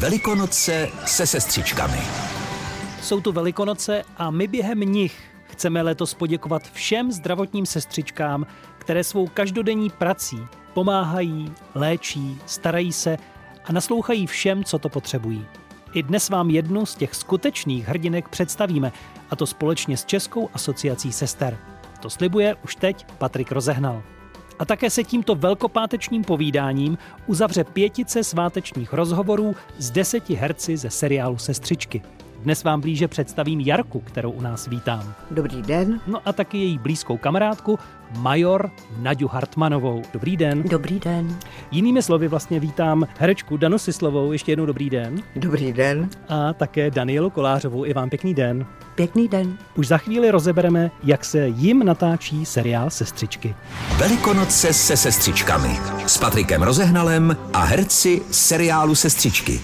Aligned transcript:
Velikonoce 0.00 0.88
se 1.06 1.26
sestřičkami. 1.26 1.98
Jsou 3.02 3.20
tu 3.20 3.32
Velikonoce 3.32 4.02
a 4.16 4.30
my 4.30 4.46
během 4.48 4.80
nich 4.80 5.22
chceme 5.44 5.82
letos 5.82 6.14
poděkovat 6.14 6.62
všem 6.72 7.12
zdravotním 7.12 7.66
sestřičkám, 7.66 8.46
které 8.78 9.04
svou 9.04 9.26
každodenní 9.26 9.90
prací 9.90 10.38
pomáhají, 10.74 11.52
léčí, 11.74 12.38
starají 12.46 12.92
se 12.92 13.16
a 13.64 13.72
naslouchají 13.72 14.26
všem, 14.26 14.64
co 14.64 14.78
to 14.78 14.88
potřebují. 14.88 15.46
I 15.92 16.02
dnes 16.02 16.28
vám 16.28 16.50
jednu 16.50 16.86
z 16.86 16.94
těch 16.94 17.14
skutečných 17.14 17.88
hrdinek 17.88 18.28
představíme, 18.28 18.92
a 19.30 19.36
to 19.36 19.46
společně 19.46 19.96
s 19.96 20.04
Českou 20.04 20.50
asociací 20.54 21.12
sester. 21.12 21.58
To 22.00 22.10
slibuje 22.10 22.56
už 22.64 22.76
teď 22.76 23.06
Patrik 23.18 23.52
Rozehnal. 23.52 24.02
A 24.60 24.64
také 24.64 24.90
se 24.90 25.04
tímto 25.04 25.34
velkopátečním 25.34 26.24
povídáním 26.24 26.98
uzavře 27.26 27.64
pětice 27.64 28.24
svátečních 28.24 28.92
rozhovorů 28.92 29.56
s 29.78 29.90
deseti 29.90 30.34
herci 30.34 30.76
ze 30.76 30.90
seriálu 30.90 31.38
Sestřičky. 31.38 32.02
Dnes 32.42 32.64
vám 32.64 32.80
blíže 32.80 33.08
představím 33.08 33.60
Jarku, 33.60 34.00
kterou 34.00 34.30
u 34.30 34.40
nás 34.40 34.66
vítám. 34.66 35.14
Dobrý 35.30 35.62
den. 35.62 36.00
No 36.06 36.20
a 36.24 36.32
taky 36.32 36.58
její 36.58 36.78
blízkou 36.78 37.16
kamarádku, 37.16 37.78
major 38.18 38.70
Naďu 38.98 39.28
Hartmanovou. 39.28 40.02
Dobrý 40.12 40.36
den. 40.36 40.62
Dobrý 40.62 41.00
den. 41.00 41.36
Jinými 41.70 42.02
slovy 42.02 42.28
vlastně 42.28 42.60
vítám 42.60 43.06
herečku 43.18 43.56
Danu 43.56 43.78
Sislovou. 43.78 44.32
Ještě 44.32 44.52
jednou 44.52 44.66
dobrý 44.66 44.90
den. 44.90 45.22
Dobrý 45.36 45.72
den. 45.72 46.08
A 46.28 46.52
také 46.52 46.90
Danielu 46.90 47.30
Kolářovou. 47.30 47.84
I 47.84 47.92
vám 47.92 48.10
pěkný 48.10 48.34
den. 48.34 48.66
Pěkný 48.94 49.28
den. 49.28 49.58
Už 49.76 49.88
za 49.88 49.98
chvíli 49.98 50.30
rozebereme, 50.30 50.90
jak 51.04 51.24
se 51.24 51.48
jim 51.48 51.84
natáčí 51.84 52.44
seriál 52.46 52.90
Sestřičky. 52.90 53.54
Velikonoce 53.96 54.72
se 54.72 54.96
sestřičkami. 54.96 55.78
S 56.06 56.18
Patrikem 56.18 56.62
Rozehnalem 56.62 57.36
a 57.52 57.64
herci 57.64 58.22
seriálu 58.30 58.94
Sestřičky. 58.94 59.60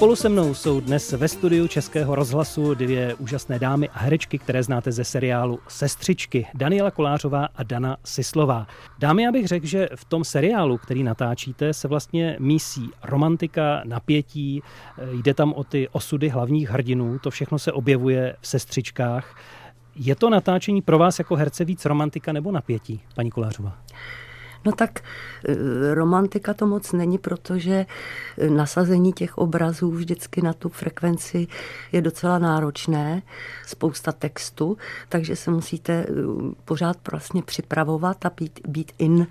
Spolu 0.00 0.16
se 0.16 0.28
mnou 0.28 0.54
jsou 0.54 0.80
dnes 0.80 1.12
ve 1.12 1.28
studiu 1.28 1.68
Českého 1.68 2.14
rozhlasu 2.14 2.74
dvě 2.74 3.14
úžasné 3.14 3.58
dámy 3.58 3.88
a 3.88 3.98
herečky, 3.98 4.38
které 4.38 4.62
znáte 4.62 4.92
ze 4.92 5.04
seriálu 5.04 5.58
Sestřičky, 5.68 6.46
Daniela 6.54 6.90
Kolářová 6.90 7.48
a 7.56 7.62
Dana 7.62 7.96
Sislová. 8.04 8.66
Dámy, 8.98 9.22
já 9.22 9.32
bych 9.32 9.48
řekl, 9.48 9.66
že 9.66 9.88
v 9.94 10.04
tom 10.04 10.24
seriálu, 10.24 10.78
který 10.78 11.02
natáčíte, 11.02 11.72
se 11.72 11.88
vlastně 11.88 12.36
mísí 12.38 12.90
romantika, 13.04 13.82
napětí, 13.84 14.62
jde 15.12 15.34
tam 15.34 15.52
o 15.52 15.64
ty 15.64 15.88
osudy 15.88 16.28
hlavních 16.28 16.70
hrdinů, 16.70 17.18
to 17.18 17.30
všechno 17.30 17.58
se 17.58 17.72
objevuje 17.72 18.36
v 18.40 18.48
Sestřičkách. 18.48 19.36
Je 19.96 20.14
to 20.14 20.30
natáčení 20.30 20.82
pro 20.82 20.98
vás 20.98 21.18
jako 21.18 21.36
herce 21.36 21.64
víc 21.64 21.84
romantika 21.84 22.32
nebo 22.32 22.52
napětí, 22.52 23.00
paní 23.14 23.30
Kolářová? 23.30 23.78
No 24.64 24.72
tak 24.72 25.00
eh, 25.00 25.94
romantika 25.94 26.54
to 26.54 26.66
moc 26.66 26.92
není, 26.92 27.18
protože 27.18 27.86
eh, 28.38 28.50
nasazení 28.50 29.12
těch 29.12 29.38
obrazů 29.38 29.90
vždycky 29.90 30.42
na 30.42 30.52
tu 30.52 30.68
frekvenci 30.68 31.46
je 31.92 32.02
docela 32.02 32.38
náročné, 32.38 33.22
spousta 33.66 34.12
textu, 34.12 34.76
takže 35.08 35.36
se 35.36 35.50
musíte 35.50 35.92
eh, 35.92 36.06
pořád 36.64 36.96
vlastně 37.10 37.42
připravovat 37.42 38.26
a 38.26 38.30
být, 38.36 38.60
být 38.68 38.92
in 38.98 39.26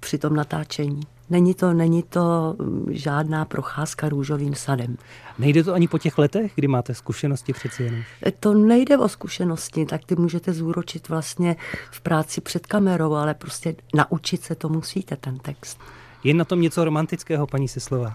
při 0.00 0.18
tom 0.18 0.34
natáčení. 0.34 1.02
Není 1.30 1.54
to, 1.54 1.72
není 1.72 2.02
to 2.02 2.56
mm, 2.58 2.86
žádná 2.90 3.44
procházka 3.44 4.08
růžovým 4.08 4.54
sadem. 4.54 4.96
Nejde 5.38 5.64
to 5.64 5.74
ani 5.74 5.88
po 5.88 5.98
těch 5.98 6.18
letech, 6.18 6.52
kdy 6.54 6.68
máte 6.68 6.94
zkušenosti 6.94 7.52
přeci 7.52 7.82
jen? 7.82 8.04
To 8.40 8.54
nejde 8.54 8.98
o 8.98 9.08
zkušenosti, 9.08 9.86
tak 9.86 10.04
ty 10.04 10.16
můžete 10.16 10.52
zúročit 10.52 11.08
vlastně 11.08 11.56
v 11.90 12.00
práci 12.00 12.40
před 12.40 12.66
kamerou, 12.66 13.12
ale 13.12 13.34
prostě 13.34 13.74
naučit 13.94 14.42
se 14.42 14.54
to 14.54 14.68
musíte, 14.68 15.16
ten 15.16 15.38
text. 15.38 15.78
Je 16.24 16.34
na 16.34 16.44
tom 16.44 16.60
něco 16.60 16.84
romantického, 16.84 17.46
paní 17.46 17.68
Sislova? 17.68 18.14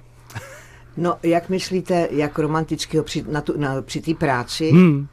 No, 0.97 1.17
jak 1.23 1.49
myslíte, 1.49 2.07
jak 2.11 2.39
romantického 2.39 3.03
při, 3.03 3.25
na 3.31 3.41
tu, 3.41 3.59
na, 3.59 3.81
při 3.81 4.01
té 4.01 4.13
práci? 4.13 4.71
Hmm. 4.71 5.07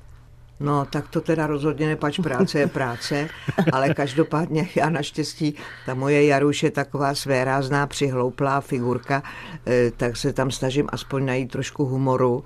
No, 0.62 0.84
tak 0.84 1.08
to 1.08 1.20
teda 1.20 1.46
rozhodně 1.46 1.86
nepač 1.86 2.18
práce 2.18 2.58
je 2.58 2.66
práce, 2.66 3.28
ale 3.72 3.94
každopádně 3.94 4.68
já 4.76 4.90
naštěstí, 4.90 5.54
ta 5.86 5.94
moje 5.94 6.26
Jaruš 6.26 6.62
je 6.62 6.70
taková 6.70 7.14
svérázná, 7.14 7.86
přihlouplá 7.86 8.60
figurka, 8.60 9.22
eh, 9.66 9.90
tak 9.96 10.16
se 10.16 10.32
tam 10.32 10.50
snažím 10.50 10.88
aspoň 10.92 11.26
najít 11.26 11.50
trošku 11.50 11.84
humoru, 11.84 12.44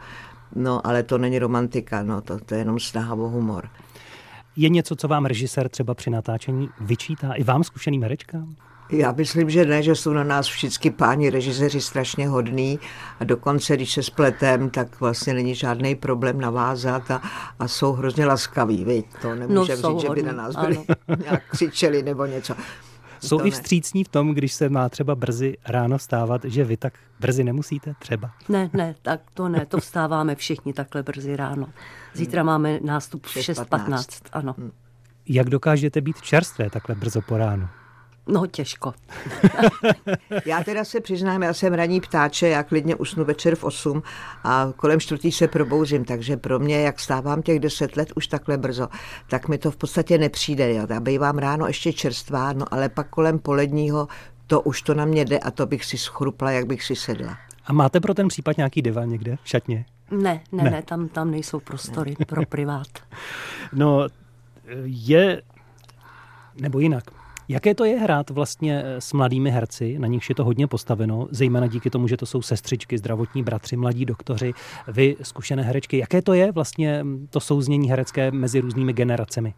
no, 0.54 0.86
ale 0.86 1.02
to 1.02 1.18
není 1.18 1.38
romantika, 1.38 2.02
no, 2.02 2.20
to, 2.20 2.38
to 2.38 2.54
je 2.54 2.60
jenom 2.60 2.80
snaha 2.80 3.14
o 3.14 3.28
humor. 3.28 3.68
Je 4.56 4.68
něco, 4.68 4.96
co 4.96 5.08
vám 5.08 5.24
režisér 5.24 5.68
třeba 5.68 5.94
při 5.94 6.10
natáčení 6.10 6.68
vyčítá 6.80 7.32
i 7.32 7.44
vám 7.44 7.64
zkušeným 7.64 8.02
herečkám? 8.02 8.56
Já 8.90 9.12
myslím, 9.12 9.50
že 9.50 9.64
ne, 9.64 9.82
že 9.82 9.94
jsou 9.94 10.12
na 10.12 10.24
nás 10.24 10.46
všichni 10.46 10.90
páni 10.90 11.30
režiséři 11.30 11.80
strašně 11.80 12.28
hodní 12.28 12.78
a 13.20 13.24
dokonce, 13.24 13.76
když 13.76 13.92
se 13.92 14.02
spletem, 14.02 14.70
tak 14.70 15.00
vlastně 15.00 15.34
není 15.34 15.54
žádný 15.54 15.94
problém 15.94 16.40
navázat 16.40 17.10
a, 17.10 17.22
a 17.58 17.68
jsou 17.68 17.92
hrozně 17.92 18.26
laskaví, 18.26 18.84
viď? 18.84 19.06
To 19.22 19.34
nemůžeme 19.34 19.82
no, 19.82 19.90
říct, 19.90 20.02
že 20.02 20.08
by 20.14 20.22
na 20.22 20.32
nás 20.32 20.56
byli 20.56 20.78
nějak 21.22 21.42
křičeli 21.50 22.02
nebo 22.02 22.26
něco. 22.26 22.54
Jsou 23.20 23.38
to 23.38 23.46
i 23.46 23.50
vstřícní 23.50 24.04
v 24.04 24.08
tom, 24.08 24.34
když 24.34 24.52
se 24.52 24.68
má 24.68 24.88
třeba 24.88 25.14
brzy 25.14 25.56
ráno 25.68 25.98
vstávat, 25.98 26.44
že 26.44 26.64
vy 26.64 26.76
tak 26.76 26.92
brzy 27.20 27.44
nemusíte 27.44 27.94
třeba? 27.98 28.30
Ne, 28.48 28.70
ne, 28.72 28.94
tak 29.02 29.20
to 29.34 29.48
ne, 29.48 29.66
to 29.66 29.78
vstáváme 29.78 30.34
všichni 30.34 30.72
takhle 30.72 31.02
brzy 31.02 31.36
ráno. 31.36 31.68
Zítra 32.14 32.42
hmm. 32.42 32.46
máme 32.46 32.80
nástup 32.82 33.26
v 33.26 33.36
6.15, 33.36 34.20
ano. 34.32 34.54
Hmm. 34.58 34.72
Jak 35.26 35.50
dokážete 35.50 36.00
být 36.00 36.20
čerstvé 36.20 36.70
takhle 36.70 36.94
brzo 36.94 37.22
po 37.22 37.36
ránu? 37.36 37.68
No 38.28 38.46
těžko. 38.46 38.94
já 40.46 40.64
teda 40.64 40.84
se 40.84 41.00
přiznám, 41.00 41.42
já 41.42 41.54
jsem 41.54 41.74
ranní 41.74 42.00
ptáče, 42.00 42.48
já 42.48 42.62
klidně 42.62 42.96
usnu 42.96 43.24
večer 43.24 43.56
v 43.56 43.64
8 43.64 44.02
a 44.44 44.72
kolem 44.76 45.00
čtvrtý 45.00 45.32
se 45.32 45.48
probouzím, 45.48 46.04
takže 46.04 46.36
pro 46.36 46.58
mě, 46.58 46.80
jak 46.80 47.00
stávám 47.00 47.42
těch 47.42 47.60
10 47.60 47.96
let 47.96 48.12
už 48.16 48.26
takhle 48.26 48.58
brzo, 48.58 48.88
tak 49.28 49.48
mi 49.48 49.58
to 49.58 49.70
v 49.70 49.76
podstatě 49.76 50.18
nepřijde. 50.18 50.74
Jo. 50.74 50.86
Já 50.90 51.00
bývám 51.00 51.38
ráno 51.38 51.66
ještě 51.66 51.92
čerstvá, 51.92 52.52
no 52.52 52.66
ale 52.70 52.88
pak 52.88 53.08
kolem 53.08 53.38
poledního 53.38 54.08
to 54.46 54.60
už 54.60 54.82
to 54.82 54.94
na 54.94 55.04
mě 55.04 55.24
jde 55.24 55.38
a 55.38 55.50
to 55.50 55.66
bych 55.66 55.84
si 55.84 55.98
schrupla, 55.98 56.50
jak 56.50 56.66
bych 56.66 56.82
si 56.82 56.96
sedla. 56.96 57.38
A 57.66 57.72
máte 57.72 58.00
pro 58.00 58.14
ten 58.14 58.28
případ 58.28 58.56
nějaký 58.56 58.82
divan 58.82 59.08
někde 59.08 59.36
v 59.42 59.48
šatně? 59.48 59.84
Ne, 60.10 60.40
ne, 60.52 60.64
ne, 60.64 60.70
ne 60.70 60.82
tam, 60.82 61.08
tam 61.08 61.30
nejsou 61.30 61.60
prostory 61.60 62.16
ne. 62.18 62.24
pro 62.24 62.46
privát. 62.48 62.86
No, 63.72 64.06
je, 64.84 65.42
nebo 66.60 66.78
jinak, 66.78 67.04
Jaké 67.48 67.74
to 67.74 67.84
je 67.84 67.98
hrát 67.98 68.30
vlastně 68.30 68.82
eh, 68.84 69.00
s 69.00 69.12
mladými 69.12 69.50
herci, 69.50 69.98
na 69.98 70.06
nichž 70.08 70.28
je 70.28 70.34
to 70.34 70.44
hodně 70.44 70.66
postaveno, 70.66 71.28
zejména 71.30 71.66
díky 71.66 71.90
tomu, 71.90 72.08
že 72.08 72.16
to 72.16 72.26
jsou 72.26 72.42
sestřičky, 72.42 72.98
zdravotní 72.98 73.42
bratři, 73.42 73.76
mladí 73.76 74.04
doktoři, 74.04 74.54
vy 74.88 75.16
zkušené 75.22 75.62
herečky. 75.62 75.98
Jaké 75.98 76.22
to 76.22 76.32
je 76.32 76.52
vlastně 76.52 77.02
mm, 77.02 77.26
to 77.30 77.40
souznění 77.40 77.90
herecké 77.90 78.30
mezi 78.30 78.60
různými 78.60 78.92
generacemi? 78.92 79.54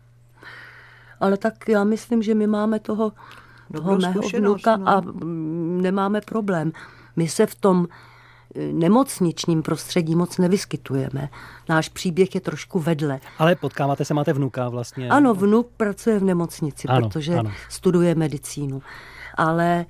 Ale 1.21 1.37
tak 1.37 1.69
já 1.69 1.85
myslím, 1.85 2.23
že 2.23 2.35
my 2.35 2.47
máme 2.47 2.79
toho, 2.79 3.13
toho 3.77 3.99
mého 3.99 4.21
vnuka 4.21 4.77
no. 4.77 4.89
a 4.89 5.01
mm, 5.01 5.81
nemáme 5.83 6.21
problém. 6.21 6.73
My 7.17 7.29
se 7.29 7.47
v 7.47 7.55
tom 7.55 7.87
nemocničním 8.73 9.63
prostředí 9.63 10.15
moc 10.15 10.39
nevyskytujeme. 10.39 11.29
Náš 11.69 11.89
příběh 11.89 12.35
je 12.35 12.41
trošku 12.41 12.79
vedle. 12.79 13.21
Ale 13.39 13.55
potkáváte 13.55 14.05
se, 14.05 14.15
máte 14.15 14.33
vnuka 14.33 14.69
vlastně. 14.69 15.09
Ano, 15.09 15.35
vnuk 15.35 15.69
pracuje 15.77 16.19
v 16.19 16.25
nemocnici, 16.25 16.89
ano, 16.89 17.09
protože 17.09 17.35
ano. 17.35 17.53
studuje 17.69 18.15
medicínu 18.15 18.83
ale 19.39 19.81
e, 19.81 19.87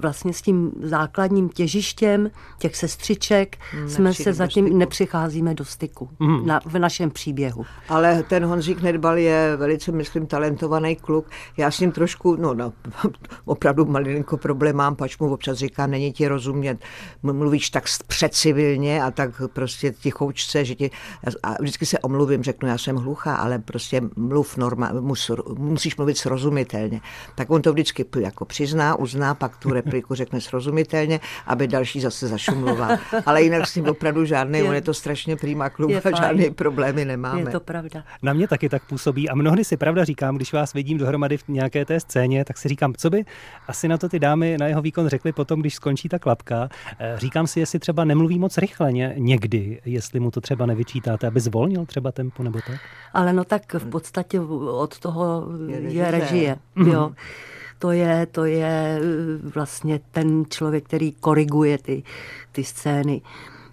vlastně 0.00 0.32
s 0.32 0.42
tím 0.42 0.72
základním 0.82 1.48
těžištěm 1.48 2.30
těch 2.58 2.76
sestřiček 2.76 3.56
hmm, 3.70 3.88
jsme 3.88 4.14
se 4.14 4.32
zatím 4.32 4.78
nepřicházíme 4.78 5.54
do 5.54 5.64
styku 5.64 6.08
hmm. 6.20 6.46
na, 6.46 6.60
v 6.64 6.78
našem 6.78 7.10
příběhu. 7.10 7.66
Ale 7.88 8.22
ten 8.22 8.44
Honzík 8.44 8.82
Nedbal 8.82 9.18
je 9.18 9.56
velice, 9.56 9.92
myslím, 9.92 10.26
talentovaný 10.26 10.96
kluk. 10.96 11.26
Já 11.56 11.70
s 11.70 11.80
ním 11.80 11.92
trošku, 11.92 12.36
no, 12.36 12.54
no 12.54 12.72
opravdu 13.44 13.84
malinko 13.84 14.36
problém 14.36 14.76
mám, 14.76 14.96
pač 14.96 15.18
mu 15.18 15.32
občas 15.32 15.58
říká, 15.58 15.86
není 15.86 16.12
ti 16.12 16.28
rozumět, 16.28 16.78
mluvíš 17.22 17.70
tak 17.70 17.84
předcivilně 18.06 19.02
a 19.02 19.10
tak 19.10 19.42
prostě 19.52 19.92
tichoučce, 19.92 20.64
že 20.64 20.74
ti, 20.74 20.90
a 21.42 21.54
vždycky 21.60 21.86
se 21.86 21.98
omluvím, 21.98 22.42
řeknu, 22.42 22.68
já 22.68 22.78
jsem 22.78 22.96
hluchá, 22.96 23.34
ale 23.34 23.58
prostě 23.58 24.00
mluv 24.16 24.56
normálně, 24.56 25.00
musíš 25.58 25.96
mluvit 25.96 26.18
srozumitelně. 26.18 27.00
Tak 27.34 27.50
on 27.50 27.62
to 27.62 27.72
vždycky 27.72 28.06
jako 28.20 28.44
při 28.44 28.59
přizná, 28.60 28.98
uzná, 28.98 29.34
pak 29.34 29.56
tu 29.56 29.72
repliku 29.72 30.14
řekne 30.14 30.40
srozumitelně, 30.40 31.20
aby 31.46 31.68
další 31.68 32.00
zase 32.00 32.28
zašumloval. 32.28 32.98
Ale 33.26 33.42
jinak 33.42 33.66
s 33.66 33.74
tím 33.74 33.88
opravdu 33.88 34.24
žádný, 34.24 34.58
je, 34.58 34.64
on 34.64 34.74
je 34.74 34.80
to 34.80 34.94
strašně 34.94 35.36
prýma 35.36 35.70
klub 35.70 35.92
a 36.04 36.16
žádné 36.16 36.50
problémy 36.50 37.04
nemáme. 37.04 37.40
Je 37.40 37.46
to 37.46 37.60
pravda. 37.60 38.04
Na 38.22 38.32
mě 38.32 38.48
taky 38.48 38.68
tak 38.68 38.82
působí 38.84 39.28
a 39.28 39.34
mnohdy 39.34 39.64
si 39.64 39.76
pravda 39.76 40.04
říkám, 40.04 40.36
když 40.36 40.52
vás 40.52 40.72
vidím 40.72 40.98
dohromady 40.98 41.36
v 41.36 41.48
nějaké 41.48 41.84
té 41.84 42.00
scéně, 42.00 42.44
tak 42.44 42.58
si 42.58 42.68
říkám, 42.68 42.94
co 42.96 43.10
by 43.10 43.24
asi 43.68 43.88
na 43.88 43.98
to 43.98 44.08
ty 44.08 44.18
dámy 44.18 44.56
na 44.58 44.66
jeho 44.66 44.82
výkon 44.82 45.08
řekly 45.08 45.32
potom, 45.32 45.60
když 45.60 45.74
skončí 45.74 46.08
ta 46.08 46.18
klapka. 46.18 46.68
Eh, 46.98 47.14
říkám 47.16 47.46
si, 47.46 47.60
jestli 47.60 47.78
třeba 47.78 48.04
nemluví 48.04 48.38
moc 48.38 48.58
rychle 48.58 48.92
někdy, 49.16 49.80
jestli 49.84 50.20
mu 50.20 50.30
to 50.30 50.40
třeba 50.40 50.66
nevyčítáte, 50.66 51.26
aby 51.26 51.40
zvolnil 51.40 51.86
třeba 51.86 52.12
tempo 52.12 52.42
nebo 52.42 52.58
tak. 52.66 52.80
Ale 53.14 53.32
no 53.32 53.44
tak 53.44 53.74
v 53.74 53.90
podstatě 53.90 54.40
od 54.40 54.98
toho 54.98 55.46
je, 55.68 55.80
je 55.80 56.10
režie. 56.10 56.56
Jo. 56.76 57.12
To 57.80 57.92
je, 57.92 58.26
to 58.26 58.44
je 58.44 59.00
eh, 59.02 59.48
vlastně 59.54 60.00
ten 60.10 60.44
člověk, 60.48 60.84
který 60.84 61.12
koriguje 61.12 61.78
ty, 61.78 62.02
ty 62.52 62.64
scény. 62.64 63.22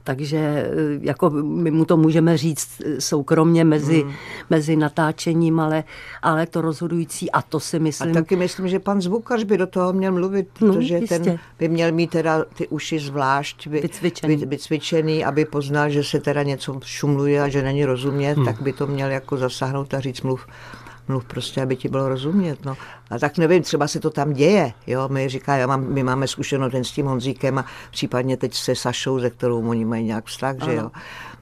Takže 0.03 0.37
eh, 0.37 0.69
jako 1.01 1.29
my 1.29 1.71
mu 1.71 1.85
to 1.85 1.97
můžeme 1.97 2.37
říct 2.37 2.81
eh, 2.85 3.01
soukromně 3.01 3.63
mezi, 3.63 4.01
hmm. 4.01 4.13
mezi 4.49 4.75
natáčením, 4.75 5.59
ale, 5.59 5.83
ale 6.21 6.45
to 6.45 6.61
rozhodující 6.61 7.31
a 7.31 7.41
to 7.41 7.59
si 7.59 7.79
myslím... 7.79 8.11
A 8.11 8.13
taky 8.13 8.35
myslím, 8.35 8.67
že 8.67 8.79
pan 8.79 9.01
zvukař 9.01 9.43
by 9.43 9.57
do 9.57 9.67
toho 9.67 9.93
měl 9.93 10.11
mluvit, 10.11 10.47
no, 10.61 10.73
protože 10.73 10.99
no, 10.99 11.07
ten 11.07 11.39
by 11.59 11.69
měl 11.69 11.91
mít 11.91 12.09
teda 12.09 12.45
ty 12.53 12.67
uši 12.67 12.99
zvlášť 12.99 13.67
vycvičený. 13.67 14.35
Vy, 14.35 14.45
vycvičený, 14.45 15.25
aby 15.25 15.45
poznal, 15.45 15.89
že 15.89 16.03
se 16.03 16.19
teda 16.19 16.43
něco 16.43 16.79
šumluje 16.83 17.41
a 17.41 17.47
že 17.47 17.61
není 17.61 17.85
rozumět, 17.85 18.37
hmm. 18.37 18.45
tak 18.45 18.61
by 18.61 18.73
to 18.73 18.87
měl 18.87 19.09
jako 19.09 19.37
zasáhnout 19.37 19.93
a 19.93 19.99
říct 19.99 20.21
mluv 20.21 20.47
mluv 21.07 21.25
prostě, 21.25 21.61
aby 21.61 21.75
ti 21.75 21.89
bylo 21.89 22.09
rozumět. 22.09 22.65
No. 22.65 22.77
A 23.09 23.19
tak 23.19 23.37
nevím, 23.37 23.63
třeba 23.63 23.87
se 23.87 23.99
to 23.99 24.09
tam 24.09 24.33
děje. 24.33 24.73
Jo? 24.87 25.07
My 25.11 25.29
říká, 25.29 25.55
já 25.55 25.67
mám, 25.67 25.85
my 25.87 26.03
máme 26.03 26.27
zkušenost 26.27 26.71
ten 26.71 26.83
s 26.83 26.91
tím 26.91 27.05
Honzíkem 27.05 27.57
a 27.57 27.65
případně 27.91 28.37
teď 28.37 28.53
se 28.53 28.75
Sašou, 28.75 29.19
ze 29.19 29.29
kterou 29.29 29.69
oni 29.69 29.85
mají 29.85 30.05
nějak 30.05 30.25
vztah, 30.25 30.55
že 30.65 30.73
jo. 30.73 30.91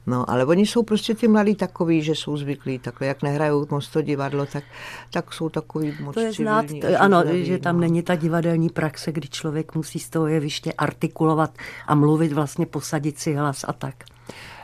No, 0.07 0.29
ale 0.29 0.45
oni 0.45 0.65
jsou 0.65 0.83
prostě 0.83 1.15
ty 1.15 1.27
mladí 1.27 1.56
takový, 1.56 2.01
že 2.01 2.15
jsou 2.15 2.38
zvyklí 2.38 2.79
takhle, 2.79 3.07
jak 3.07 3.23
nehrajou 3.23 3.67
moc 3.69 3.88
to 3.88 4.01
divadlo, 4.01 4.45
tak, 4.45 4.63
tak 5.12 5.33
jsou 5.33 5.50
takový 5.50 5.94
moc 6.00 6.13
To 6.13 6.19
je 6.19 6.33
znát, 6.33 6.65
to, 6.81 6.88
ano, 7.00 7.21
zdraví, 7.21 7.45
že 7.45 7.57
tam 7.57 7.75
no. 7.75 7.81
není 7.81 8.03
ta 8.03 8.15
divadelní 8.15 8.69
praxe, 8.69 9.11
kdy 9.11 9.27
člověk 9.27 9.75
musí 9.75 10.00
z 10.00 10.09
toho 10.09 10.27
jeviště 10.27 10.73
artikulovat 10.73 11.57
a 11.88 11.95
mluvit, 11.95 12.33
vlastně 12.33 12.65
posadit 12.65 13.19
si 13.19 13.33
hlas 13.33 13.65
a 13.68 13.73
tak. 13.73 13.95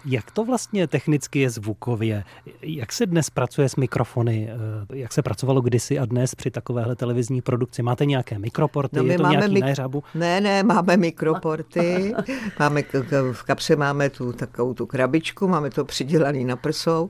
Jak 0.05 0.31
to 0.31 0.45
vlastně 0.45 0.87
technicky 0.87 1.39
je 1.39 1.49
zvukově? 1.49 2.23
Jak 2.61 2.91
se 2.91 3.05
dnes 3.05 3.29
pracuje 3.29 3.69
s 3.69 3.75
mikrofony? 3.75 4.49
Eh, 4.91 4.97
jak 4.97 5.13
se 5.13 5.21
pracovalo 5.21 5.61
kdysi 5.61 5.99
a 5.99 6.05
dnes 6.05 6.35
při 6.35 6.51
takovéhle 6.51 6.95
televizní 6.95 7.41
produkci? 7.41 7.83
Máte 7.83 8.05
nějaké 8.05 8.39
mikroporty? 8.39 8.97
No, 8.97 9.03
je 9.03 9.17
to 9.17 9.23
máme 9.23 9.35
nějaký 9.35 9.55
mik- 9.55 9.61
nářabu? 9.61 10.03
Ne, 10.15 10.41
ne, 10.41 10.63
máme 10.63 10.97
mikroporty. 10.97 12.13
máme, 12.59 12.83
v 13.31 13.43
kapse 13.43 13.75
máme 13.75 14.09
tu 14.09 14.33
takovou 14.33 14.73
tu 14.73 14.85
krabičku, 14.85 15.47
máme 15.47 15.69
to 15.69 15.85
přidělaný 15.85 16.45
na 16.45 16.55
prsou 16.55 17.09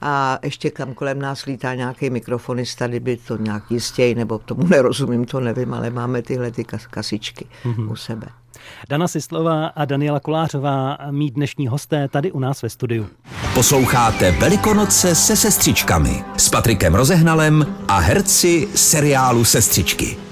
a 0.00 0.38
ještě 0.42 0.70
tam 0.70 0.94
kolem 0.94 1.18
nás 1.18 1.44
lítá 1.44 1.74
nějaký 1.74 2.10
mikrofonista, 2.10 2.86
kdyby 2.86 3.16
to 3.16 3.36
nějak 3.36 3.70
jistěji, 3.70 4.14
nebo 4.14 4.38
tomu 4.38 4.66
nerozumím, 4.66 5.24
to 5.24 5.40
nevím, 5.40 5.74
ale 5.74 5.90
máme 5.90 6.22
tyhle 6.22 6.50
ty 6.50 6.64
kasičky 6.90 7.46
mm-hmm. 7.64 7.90
u 7.92 7.96
sebe. 7.96 8.26
Dana 8.88 9.08
Sislová 9.08 9.66
a 9.66 9.84
Daniela 9.84 10.20
Kolářová, 10.20 10.98
mít 11.10 11.34
dnešní 11.34 11.68
hosté 11.68 12.08
tady 12.08 12.32
u 12.32 12.38
nás 12.38 12.62
ve 12.62 12.70
studiu. 12.70 13.06
Posloucháte 13.54 14.30
Velikonoce 14.30 15.14
se 15.14 15.36
sestřičkami 15.36 16.24
s 16.36 16.48
Patrikem 16.48 16.94
Rozehnalem 16.94 17.66
a 17.88 17.98
herci 17.98 18.68
seriálu 18.74 19.44
Sestřičky. 19.44 20.27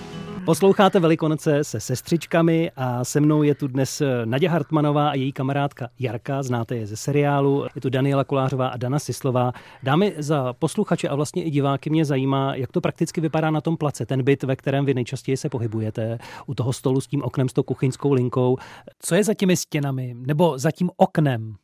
Posloucháte 0.47 1.01
Velikonoce 1.01 1.65
se 1.65 1.81
sestřičkami 1.81 2.71
a 2.77 3.05
se 3.05 3.21
mnou 3.21 3.43
je 3.43 3.55
tu 3.55 3.69
dnes 3.69 4.03
Naděja 4.25 4.53
Hartmanová 4.53 5.11
a 5.11 5.15
její 5.15 5.33
kamarádka 5.33 5.89
Jarka, 5.99 6.43
znáte 6.43 6.77
je 6.77 6.87
ze 6.87 6.97
seriálu. 6.97 7.67
Je 7.75 7.81
tu 7.81 7.91
Daniela 7.91 8.25
Kolářová 8.25 8.69
a 8.69 8.77
Dana 8.77 8.99
Sislová. 8.99 9.53
Dámy, 9.83 10.15
za 10.19 10.53
posluchače 10.53 11.09
a 11.09 11.15
vlastně 11.15 11.45
i 11.45 11.51
diváky 11.51 11.91
mě 11.91 12.05
zajímá, 12.05 12.55
jak 12.55 12.73
to 12.73 12.81
prakticky 12.81 13.21
vypadá 13.21 13.51
na 13.51 13.61
tom 13.61 13.77
place, 13.77 14.07
ten 14.07 14.23
byt, 14.23 14.43
ve 14.43 14.57
kterém 14.57 14.85
vy 14.85 14.95
nejčastěji 14.95 15.37
se 15.37 15.49
pohybujete, 15.49 16.19
u 16.47 16.55
toho 16.55 16.73
stolu 16.73 17.01
s 17.01 17.07
tím 17.07 17.23
oknem, 17.23 17.49
s 17.49 17.53
tou 17.53 17.63
kuchyňskou 17.63 18.13
linkou. 18.13 18.57
Co 18.99 19.15
je 19.15 19.25
za 19.25 19.35
těmi 19.35 19.57
stěnami 19.57 20.15
nebo 20.19 20.59
za 20.59 20.71
tím 20.71 20.91
oknem? 20.97 21.55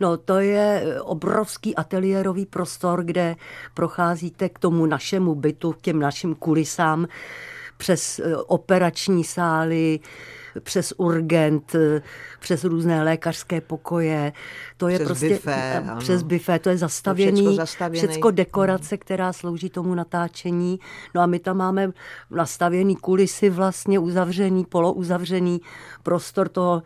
No, 0.00 0.16
to 0.16 0.38
je 0.38 0.84
obrovský 1.02 1.76
ateliérový 1.76 2.46
prostor, 2.46 3.04
kde 3.04 3.36
procházíte 3.74 4.48
k 4.48 4.58
tomu 4.58 4.86
našemu 4.86 5.34
bytu, 5.34 5.72
k 5.72 5.80
těm 5.80 5.98
našim 6.00 6.34
kulisám 6.34 7.06
přes 7.76 8.18
eh, 8.18 8.36
operační 8.36 9.24
sály, 9.24 10.00
přes 10.60 10.92
urgent, 10.96 11.74
eh, 11.74 12.02
přes 12.40 12.64
různé 12.64 13.02
lékařské 13.02 13.60
pokoje. 13.60 14.32
To 14.76 14.88
je 14.88 14.98
přes 14.98 15.06
prostě 15.06 15.28
bifé, 15.28 15.84
přes 15.98 16.22
bifé, 16.22 16.58
to 16.58 16.68
je 16.68 16.78
zastavěný, 16.78 17.58
všecko 17.92 18.30
dekorace, 18.30 18.96
která 18.96 19.32
slouží 19.32 19.70
tomu 19.70 19.94
natáčení. 19.94 20.80
No 21.14 21.20
a 21.20 21.26
my 21.26 21.38
tam 21.38 21.56
máme 21.56 21.90
nastavěný 22.30 22.96
kulisy 22.96 23.50
vlastně 23.50 23.98
uzavřený, 23.98 24.64
polouzavřený 24.64 25.60
prostor 26.02 26.48
toho, 26.48 26.82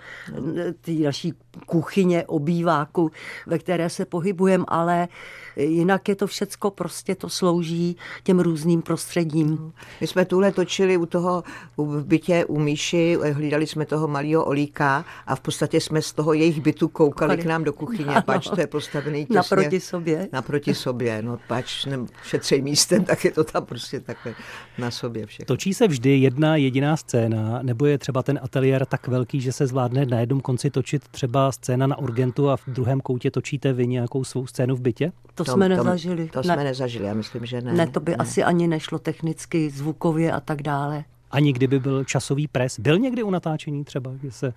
eh, 0.58 0.72
té 0.72 0.92
naší 0.92 1.34
kuchyně, 1.66 2.26
obýváku, 2.26 3.10
ve 3.46 3.58
které 3.58 3.90
se 3.90 4.04
pohybujeme, 4.04 4.64
ale 4.68 5.08
jinak 5.56 6.08
je 6.08 6.16
to 6.16 6.26
všecko 6.26 6.70
prostě 6.70 7.14
to 7.14 7.28
slouží 7.28 7.96
těm 8.22 8.40
různým 8.40 8.82
prostředím. 8.82 9.72
My 10.00 10.06
jsme 10.06 10.24
tuhle 10.24 10.52
točili 10.52 10.96
u 10.96 11.06
toho 11.06 11.44
v 11.76 12.04
bytě 12.04 12.44
u 12.44 12.58
Míši, 12.58 13.18
hlídali 13.32 13.66
jsme 13.66 13.86
toho 13.86 14.08
malého 14.08 14.44
Olíka 14.44 15.04
a 15.26 15.36
v 15.36 15.40
podstatě 15.40 15.80
jsme 15.80 16.02
z 16.02 16.12
toho 16.12 16.32
jejich 16.32 16.60
bytu 16.60 16.88
koukali 16.88 17.36
k 17.36 17.44
nám 17.44 17.64
do 17.64 17.72
kuchyně, 17.72 18.10
ano. 18.10 18.22
pač 18.22 18.48
to 18.48 18.60
je 18.60 18.66
postavený 18.66 19.26
těsně. 19.26 19.36
Naproti 19.36 19.80
sobě. 19.80 20.28
Naproti 20.32 20.74
sobě, 20.74 21.22
no 21.22 21.38
pač 21.48 21.84
ne, 21.84 21.98
šetřej 22.22 22.62
místem, 22.62 23.04
tak 23.04 23.24
je 23.24 23.30
to 23.30 23.44
tam 23.44 23.64
prostě 23.64 24.00
takhle 24.00 24.34
na 24.78 24.90
sobě 24.90 25.26
všechno. 25.26 25.46
Točí 25.46 25.74
se 25.74 25.88
vždy 25.88 26.18
jedna 26.18 26.56
jediná 26.56 26.96
scéna, 26.96 27.58
nebo 27.62 27.86
je 27.86 27.98
třeba 27.98 28.22
ten 28.22 28.40
ateliér 28.42 28.86
tak 28.86 29.08
velký, 29.08 29.40
že 29.40 29.52
se 29.52 29.66
zvládne 29.66 30.06
na 30.06 30.20
jednom 30.20 30.40
konci 30.40 30.70
točit 30.70 31.08
třeba 31.08 31.45
scéna 31.52 31.86
na 31.86 31.98
urgentu 31.98 32.50
a 32.50 32.56
v 32.56 32.66
druhém 32.66 33.00
koutě 33.00 33.30
točíte 33.30 33.72
vy 33.72 33.86
nějakou 33.86 34.24
svou 34.24 34.46
scénu 34.46 34.76
v 34.76 34.80
bytě? 34.80 35.12
To 35.34 35.44
tom, 35.44 35.54
jsme 35.54 35.68
nezažili. 35.68 36.26
To, 36.26 36.42
to 36.42 36.48
ne. 36.48 36.54
jsme 36.54 36.64
nezažili, 36.64 37.06
já 37.06 37.14
myslím, 37.14 37.46
že 37.46 37.60
ne. 37.60 37.72
Ne, 37.72 37.86
to 37.86 38.00
by 38.00 38.12
ne. 38.12 38.16
asi 38.16 38.44
ani 38.44 38.68
nešlo 38.68 38.98
technicky, 38.98 39.70
zvukově 39.70 40.32
a 40.32 40.40
tak 40.40 40.62
dále. 40.62 41.04
Ani 41.30 41.52
kdyby 41.52 41.80
byl 41.80 42.04
časový 42.04 42.48
pres. 42.48 42.80
Byl 42.80 42.98
někdy 42.98 43.22
u 43.22 43.30
natáčení 43.30 43.84
třeba, 43.84 44.10
kdy 44.20 44.30
se 44.30 44.54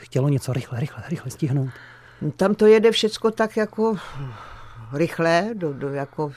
chtělo 0.00 0.28
něco 0.28 0.52
rychle, 0.52 0.80
rychle, 0.80 1.04
rychle 1.08 1.30
stihnout? 1.30 1.68
Tam 2.36 2.54
to 2.54 2.66
jede 2.66 2.90
všecko 2.90 3.30
tak 3.30 3.56
jako 3.56 3.96
rychle, 4.92 5.50
do, 5.54 5.72
do, 5.72 5.88
jako, 5.88 6.32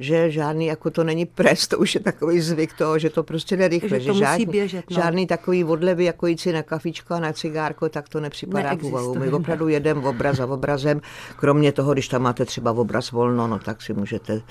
že 0.00 0.30
žádný, 0.30 0.66
jako 0.66 0.90
to 0.90 1.04
není 1.04 1.26
pres, 1.26 1.68
to 1.68 1.78
už 1.78 1.94
je 1.94 2.00
takový 2.00 2.40
zvyk 2.40 2.72
toho, 2.72 2.98
že 2.98 3.10
to 3.10 3.22
prostě 3.22 3.56
jde 3.56 3.68
rychle. 3.68 4.00
Že, 4.00 4.06
to 4.06 4.12
že 4.12 4.18
žádný, 4.18 4.46
běžet, 4.46 4.84
no. 4.90 4.94
žádný 4.94 5.26
takový 5.26 5.64
odlevy, 5.64 6.04
jako 6.04 6.26
jít 6.26 6.40
si 6.40 6.52
na 6.52 6.62
kafičko 6.62 7.14
a 7.14 7.20
na 7.20 7.32
cigárko, 7.32 7.88
tak 7.88 8.08
to 8.08 8.20
nepřipadá 8.20 8.74
v 8.74 8.82
úvahu. 8.82 9.14
My 9.14 9.30
opravdu 9.30 9.68
jedeme 9.68 10.08
obraz 10.08 10.36
za 10.36 10.46
obrazem, 10.46 11.00
kromě 11.36 11.72
toho, 11.72 11.92
když 11.92 12.08
tam 12.08 12.22
máte 12.22 12.44
třeba 12.44 12.72
obraz 12.72 13.10
volno, 13.10 13.46
no 13.48 13.58
tak 13.58 13.82
si 13.82 13.94
můžete 13.94 14.42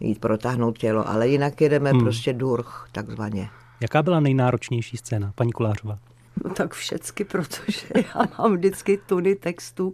jít 0.00 0.20
protáhnout 0.20 0.78
tělo, 0.78 1.08
ale 1.08 1.28
jinak 1.28 1.60
jedeme 1.60 1.90
hmm. 1.90 2.00
prostě 2.00 2.32
durch, 2.32 2.88
takzvaně. 2.92 3.48
Jaká 3.80 4.02
byla 4.02 4.20
nejnáročnější 4.20 4.96
scéna, 4.96 5.32
paní 5.34 5.52
Kulářová? 5.52 5.98
No 6.44 6.50
tak 6.54 6.74
všecky, 6.74 7.24
protože 7.24 7.86
já 7.94 8.28
mám 8.38 8.56
vždycky 8.56 9.00
tuny 9.06 9.34
textu 9.34 9.92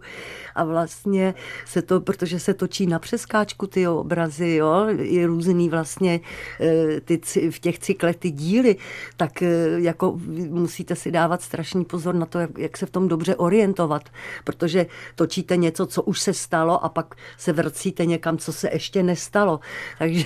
a 0.55 0.63
vlastně 0.63 1.33
se 1.65 1.81
to, 1.81 2.01
protože 2.01 2.39
se 2.39 2.53
točí 2.53 2.87
na 2.87 2.99
přeskáčku 2.99 3.67
ty 3.67 3.87
obrazy, 3.87 4.55
jo, 4.55 4.87
je 4.99 5.27
různý 5.27 5.69
vlastně 5.69 6.19
eh, 6.59 7.01
ty, 7.01 7.21
v 7.51 7.59
těch 7.59 7.79
cyklech 7.79 8.15
ty 8.15 8.31
díly, 8.31 8.75
tak 9.17 9.41
eh, 9.41 9.47
jako 9.77 10.19
musíte 10.49 10.95
si 10.95 11.11
dávat 11.11 11.41
strašný 11.41 11.85
pozor 11.85 12.15
na 12.15 12.25
to, 12.25 12.39
jak, 12.39 12.57
jak 12.57 12.77
se 12.77 12.85
v 12.85 12.89
tom 12.89 13.07
dobře 13.07 13.35
orientovat, 13.35 14.09
protože 14.43 14.85
točíte 15.15 15.57
něco, 15.57 15.85
co 15.85 16.03
už 16.03 16.19
se 16.19 16.33
stalo 16.33 16.83
a 16.83 16.89
pak 16.89 17.15
se 17.37 17.53
vracíte 17.53 18.05
někam, 18.05 18.37
co 18.37 18.53
se 18.53 18.69
ještě 18.73 19.03
nestalo. 19.03 19.59
Takže 19.99 20.25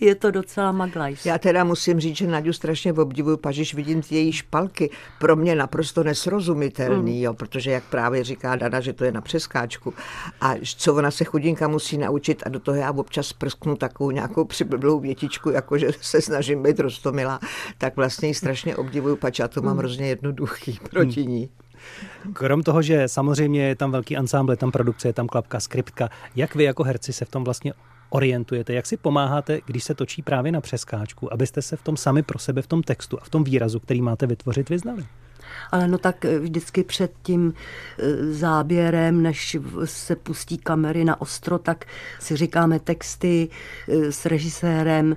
je 0.00 0.14
to 0.14 0.30
docela 0.30 0.72
maglajs. 0.72 1.26
Já 1.26 1.38
teda 1.38 1.64
musím 1.64 2.00
říct, 2.00 2.16
že 2.16 2.26
Naďu 2.26 2.52
strašně 2.52 2.92
obdivuju, 2.92 3.36
pažiž 3.36 3.74
vidím 3.74 4.02
její 4.10 4.32
špalky, 4.32 4.90
pro 5.18 5.29
mě 5.36 5.54
naprosto 5.54 6.04
nesrozumitelný, 6.04 7.16
mm. 7.16 7.22
jo, 7.22 7.34
protože 7.34 7.70
jak 7.70 7.84
právě 7.84 8.24
říká 8.24 8.56
Dana, 8.56 8.80
že 8.80 8.92
to 8.92 9.04
je 9.04 9.12
na 9.12 9.20
přeskáčku 9.20 9.94
a 10.40 10.54
co 10.76 10.94
ona 10.94 11.10
se 11.10 11.24
chudinka 11.24 11.68
musí 11.68 11.98
naučit 11.98 12.42
a 12.46 12.48
do 12.48 12.60
toho 12.60 12.76
já 12.76 12.90
občas 12.92 13.32
prsknu 13.32 13.76
takovou 13.76 14.10
nějakou 14.10 14.44
přiblblou 14.44 15.00
větičku, 15.00 15.50
jakože 15.50 15.88
se 16.00 16.22
snažím 16.22 16.62
být 16.62 16.80
rostomilá, 16.80 17.40
tak 17.78 17.96
vlastně 17.96 18.28
ji 18.28 18.34
strašně 18.34 18.76
obdivuju, 18.76 19.16
pač 19.16 19.38
já 19.38 19.48
to 19.48 19.62
mám 19.62 19.72
mm. 19.72 19.78
hrozně 19.78 20.08
jednoduchý 20.08 20.78
proti 20.90 21.22
mm. 21.22 21.28
ní. 21.28 21.48
Krom 22.32 22.62
toho, 22.62 22.82
že 22.82 23.08
samozřejmě 23.08 23.68
je 23.68 23.76
tam 23.76 23.90
velký 23.92 24.16
ansámbl, 24.16 24.52
je 24.52 24.56
tam 24.56 24.70
produkce, 24.70 25.08
je 25.08 25.12
tam 25.12 25.26
klapka, 25.26 25.60
skriptka, 25.60 26.08
jak 26.36 26.54
vy 26.54 26.64
jako 26.64 26.84
herci 26.84 27.12
se 27.12 27.24
v 27.24 27.30
tom 27.30 27.44
vlastně 27.44 27.72
orientujete, 28.10 28.72
jak 28.72 28.86
si 28.86 28.96
pomáháte, 28.96 29.60
když 29.66 29.84
se 29.84 29.94
točí 29.94 30.22
právě 30.22 30.52
na 30.52 30.60
přeskáčku, 30.60 31.32
abyste 31.32 31.62
se 31.62 31.76
v 31.76 31.82
tom 31.82 31.96
sami 31.96 32.22
pro 32.22 32.38
sebe, 32.38 32.62
v 32.62 32.66
tom 32.66 32.82
textu 32.82 33.18
a 33.20 33.24
v 33.24 33.28
tom 33.28 33.44
výrazu, 33.44 33.80
který 33.80 34.02
máte 34.02 34.26
vytvořit, 34.26 34.68
vyznali? 34.68 35.06
Ale 35.70 35.88
no 35.88 35.98
tak 35.98 36.24
eh, 36.24 36.38
vždycky 36.38 36.84
před 36.84 37.12
tím 37.22 37.54
eh, 37.98 38.32
záběrem, 38.32 39.22
než 39.22 39.56
se 39.84 40.16
pustí 40.16 40.58
kamery 40.58 41.04
na 41.04 41.20
ostro, 41.20 41.58
tak 41.58 41.84
si 42.18 42.36
říkáme 42.36 42.80
texty 42.80 43.48
eh, 43.88 44.12
s 44.12 44.26
režisérem. 44.26 45.16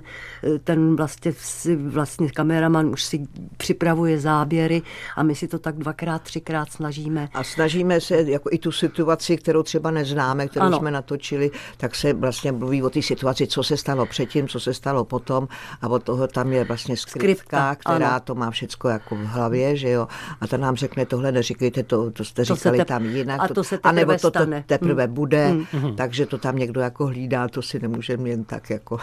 Ten 0.64 0.96
vlastně, 0.96 1.32
si, 1.38 1.76
vlastně 1.76 2.30
kameraman 2.30 2.86
už 2.86 3.04
si 3.04 3.28
připravuje 3.56 4.20
záběry 4.20 4.82
a 5.16 5.22
my 5.22 5.34
si 5.34 5.48
to 5.48 5.58
tak 5.58 5.76
dvakrát, 5.78 6.22
třikrát 6.22 6.72
snažíme. 6.72 7.28
A 7.34 7.44
snažíme 7.44 8.00
se 8.00 8.22
jako 8.22 8.48
i 8.52 8.58
tu 8.58 8.72
situaci, 8.72 9.36
kterou 9.36 9.62
třeba 9.62 9.90
neznáme, 9.90 10.48
kterou 10.48 10.66
ano. 10.66 10.78
jsme 10.78 10.90
natočili, 10.90 11.50
tak 11.76 11.94
se 11.94 12.12
vlastně 12.12 12.52
mluví 12.52 12.82
o 12.82 12.90
té 12.90 13.02
situaci, 13.02 13.46
co 13.46 13.62
se 13.62 13.76
stalo 13.76 14.06
předtím, 14.06 14.48
co 14.48 14.60
se 14.60 14.74
stalo 14.74 15.04
potom 15.04 15.48
a 15.82 15.88
od 15.88 16.02
toho 16.02 16.26
tam 16.26 16.52
je 16.52 16.64
vlastně 16.64 16.96
skriptka, 16.96 17.24
skriptka 17.24 17.74
která 17.74 18.08
ano. 18.08 18.20
to 18.24 18.34
má 18.34 18.50
všechno 18.50 18.90
jako 18.90 19.16
v 19.16 19.24
hlavě, 19.24 19.76
že 19.76 19.90
jo. 19.90 20.08
A 20.40 20.46
ta 20.46 20.56
nám 20.56 20.76
řekne, 20.76 21.06
tohle 21.06 21.32
neříkejte, 21.32 21.82
to, 21.82 22.10
to 22.10 22.24
jste 22.24 22.44
to 22.44 22.54
říkali 22.54 22.78
tep- 22.78 22.84
tam 22.84 23.04
jinak. 23.04 23.40
A 23.40 23.48
to 23.48 23.64
se 23.64 23.76
teprve 23.76 23.90
anebo 23.90 24.18
to, 24.18 24.30
to 24.30 24.46
teprve 24.66 25.04
hmm. 25.04 25.14
bude, 25.14 25.46
hmm. 25.72 25.96
takže 25.96 26.26
to 26.26 26.38
tam 26.38 26.56
někdo 26.56 26.80
jako 26.80 27.06
hlídá, 27.06 27.48
to 27.48 27.62
si 27.62 27.80
nemůžeme 27.80 28.28
jen 28.28 28.44
tak 28.44 28.70
jako... 28.70 28.98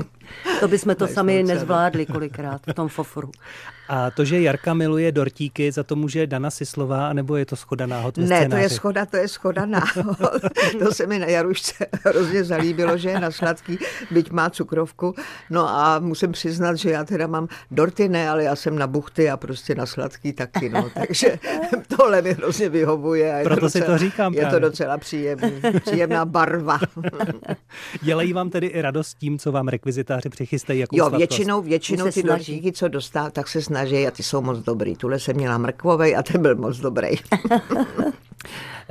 to 0.60 0.68
bychom 0.68 0.94
to 0.94 1.06
sami 1.20 1.42
nezvládli 1.42 2.06
kolikrát 2.06 2.62
v 2.70 2.74
tom 2.74 2.88
foforu. 2.88 3.30
A 3.92 4.10
to, 4.10 4.24
že 4.24 4.40
Jarka 4.40 4.74
miluje 4.74 5.12
dortíky, 5.12 5.72
za 5.72 5.82
to 5.82 5.96
může 5.96 6.26
Dana 6.26 6.50
Sislová, 6.50 7.12
nebo 7.12 7.36
je 7.36 7.46
to 7.46 7.56
schoda 7.56 7.86
náhod 7.86 8.16
Ne, 8.18 8.26
scénáři? 8.26 8.48
to 8.50 8.56
je 8.56 8.68
schoda, 8.68 9.06
to 9.06 9.16
je 9.16 9.28
schoda 9.28 9.66
náhod. 9.66 10.18
to 10.78 10.92
se 10.94 11.06
mi 11.06 11.18
na 11.18 11.26
Jarušce 11.26 11.86
hrozně 12.04 12.44
zalíbilo, 12.44 12.98
že 12.98 13.08
je 13.10 13.20
na 13.20 13.30
sladký, 13.30 13.78
byť 14.10 14.30
má 14.30 14.50
cukrovku. 14.50 15.14
No 15.50 15.68
a 15.68 15.98
musím 15.98 16.32
přiznat, 16.32 16.76
že 16.76 16.90
já 16.90 17.04
teda 17.04 17.26
mám 17.26 17.48
dorty 17.70 18.08
ne, 18.08 18.30
ale 18.30 18.44
já 18.44 18.56
jsem 18.56 18.78
na 18.78 18.86
buchty 18.86 19.30
a 19.30 19.36
prostě 19.36 19.74
na 19.74 19.86
sladký 19.86 20.32
taky, 20.32 20.68
no. 20.68 20.90
Takže 20.94 21.38
tohle 21.96 22.22
mi 22.22 22.32
hrozně 22.32 22.68
vyhovuje. 22.68 23.34
A 23.34 23.38
je 23.38 23.44
Proto 23.44 23.60
to 23.60 23.66
docela, 23.66 23.84
si 23.84 23.90
to 23.92 23.98
říkám 23.98 24.34
Je 24.34 24.40
právě. 24.40 24.60
to 24.60 24.66
docela 24.68 24.98
příjemný, 24.98 25.52
příjemná 25.84 26.24
barva. 26.24 26.78
Dělají 28.02 28.32
vám 28.32 28.50
tedy 28.50 28.66
i 28.66 28.80
radost 28.82 29.14
tím, 29.18 29.38
co 29.38 29.52
vám 29.52 29.68
rekvizitáři 29.68 30.28
přichystají 30.28 30.80
jako 30.80 30.96
Jo, 30.96 31.10
většinou, 31.10 31.62
většinou 31.62 32.10
ty 32.10 32.22
dortíky, 32.22 32.72
co 32.72 32.88
dostal, 32.88 33.30
tak 33.30 33.48
se 33.48 33.62
snaží 33.62 33.79
a 33.80 34.10
ty 34.10 34.22
jsou 34.22 34.40
moc 34.40 34.58
dobrý. 34.58 34.96
Tuhle 34.96 35.18
jsem 35.18 35.36
měla 35.36 35.58
mrkvovej 35.58 36.16
a 36.16 36.22
ten 36.22 36.42
byl 36.42 36.56
moc 36.56 36.78
dobrý. 36.78 37.08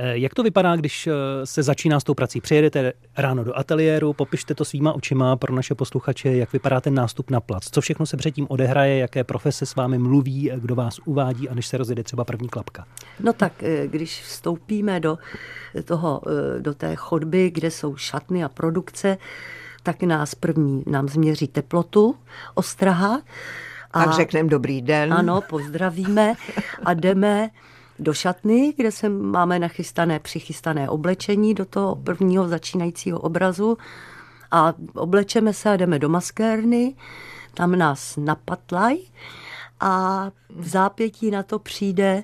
Eh, 0.02 0.18
jak 0.18 0.34
to 0.34 0.42
vypadá, 0.42 0.76
když 0.76 1.06
eh, 1.06 1.12
se 1.44 1.62
začíná 1.62 2.00
s 2.00 2.04
tou 2.04 2.14
prací? 2.14 2.40
Přijedete 2.40 2.92
ráno 3.16 3.44
do 3.44 3.58
ateliéru, 3.58 4.12
popište 4.12 4.54
to 4.54 4.64
svýma 4.64 4.92
očima 4.92 5.36
pro 5.36 5.54
naše 5.54 5.74
posluchače, 5.74 6.36
jak 6.36 6.52
vypadá 6.52 6.80
ten 6.80 6.94
nástup 6.94 7.30
na 7.30 7.40
plac. 7.40 7.70
Co 7.70 7.80
všechno 7.80 8.06
se 8.06 8.16
předtím 8.16 8.46
odehraje, 8.50 8.98
jaké 8.98 9.24
profese 9.24 9.66
s 9.66 9.74
vámi 9.74 9.98
mluví, 9.98 10.50
kdo 10.56 10.74
vás 10.74 11.00
uvádí 11.04 11.48
a 11.48 11.54
než 11.54 11.66
se 11.66 11.76
rozjede 11.76 12.02
třeba 12.02 12.24
první 12.24 12.48
klapka? 12.48 12.86
No 13.20 13.32
tak, 13.32 13.62
eh, 13.62 13.86
když 13.86 14.22
vstoupíme 14.22 15.00
do, 15.00 15.18
toho, 15.84 16.22
do 16.58 16.74
té 16.74 16.96
chodby, 16.96 17.50
kde 17.50 17.70
jsou 17.70 17.96
šatny 17.96 18.44
a 18.44 18.48
produkce, 18.48 19.18
tak 19.82 20.02
nás 20.02 20.34
první 20.34 20.82
nám 20.86 21.08
změří 21.08 21.48
teplotu, 21.48 22.16
ostraha. 22.54 23.20
A 23.90 24.04
tak 24.04 24.12
řekneme 24.12 24.48
dobrý 24.48 24.82
den. 24.82 25.12
Ano, 25.12 25.40
pozdravíme 25.40 26.34
a 26.84 26.94
jdeme 26.94 27.50
do 27.98 28.14
šatny, 28.14 28.74
kde 28.76 28.92
se 28.92 29.08
máme 29.08 29.58
nachystané, 29.58 30.18
přichystané 30.18 30.88
oblečení 30.88 31.54
do 31.54 31.64
toho 31.64 31.96
prvního 31.96 32.48
začínajícího 32.48 33.20
obrazu 33.20 33.78
a 34.50 34.74
oblečeme 34.94 35.52
se 35.52 35.70
a 35.70 35.76
jdeme 35.76 35.98
do 35.98 36.08
maskérny, 36.08 36.94
tam 37.54 37.78
nás 37.78 38.16
napatlaj 38.16 38.96
a 39.80 40.24
v 40.56 40.68
zápětí 40.68 41.30
na 41.30 41.42
to 41.42 41.58
přijde 41.58 42.22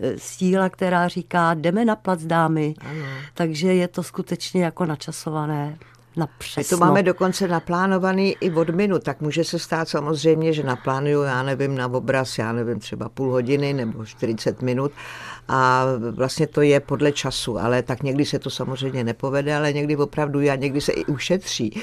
e, 0.00 0.18
síla, 0.18 0.68
která 0.68 1.08
říká, 1.08 1.54
jdeme 1.54 1.84
na 1.84 1.96
plac 1.96 2.24
dámy. 2.24 2.74
Ano. 2.80 3.04
Takže 3.34 3.74
je 3.74 3.88
to 3.88 4.02
skutečně 4.02 4.64
jako 4.64 4.86
načasované 4.86 5.78
na 6.16 6.28
přesno. 6.38 6.76
My 6.76 6.80
to 6.80 6.86
máme 6.86 7.02
dokonce 7.02 7.48
naplánovaný 7.48 8.36
i 8.40 8.50
od 8.50 8.70
minut, 8.70 9.02
tak 9.02 9.20
může 9.20 9.44
se 9.44 9.58
stát 9.58 9.88
samozřejmě, 9.88 10.52
že 10.52 10.62
naplánuju, 10.62 11.22
já 11.22 11.42
nevím, 11.42 11.74
na 11.74 11.86
obraz, 11.86 12.38
já 12.38 12.52
nevím, 12.52 12.78
třeba 12.78 13.08
půl 13.08 13.30
hodiny 13.30 13.72
nebo 13.72 14.04
40 14.04 14.62
minut 14.62 14.92
a 15.48 15.84
vlastně 16.10 16.46
to 16.46 16.62
je 16.62 16.80
podle 16.80 17.12
času, 17.12 17.58
ale 17.58 17.82
tak 17.82 18.02
někdy 18.02 18.24
se 18.24 18.38
to 18.38 18.50
samozřejmě 18.50 19.04
nepovede, 19.04 19.56
ale 19.56 19.72
někdy 19.72 19.96
opravdu 19.96 20.38
a 20.38 20.54
někdy 20.54 20.80
se 20.80 20.92
i 20.92 21.04
ušetří. 21.04 21.80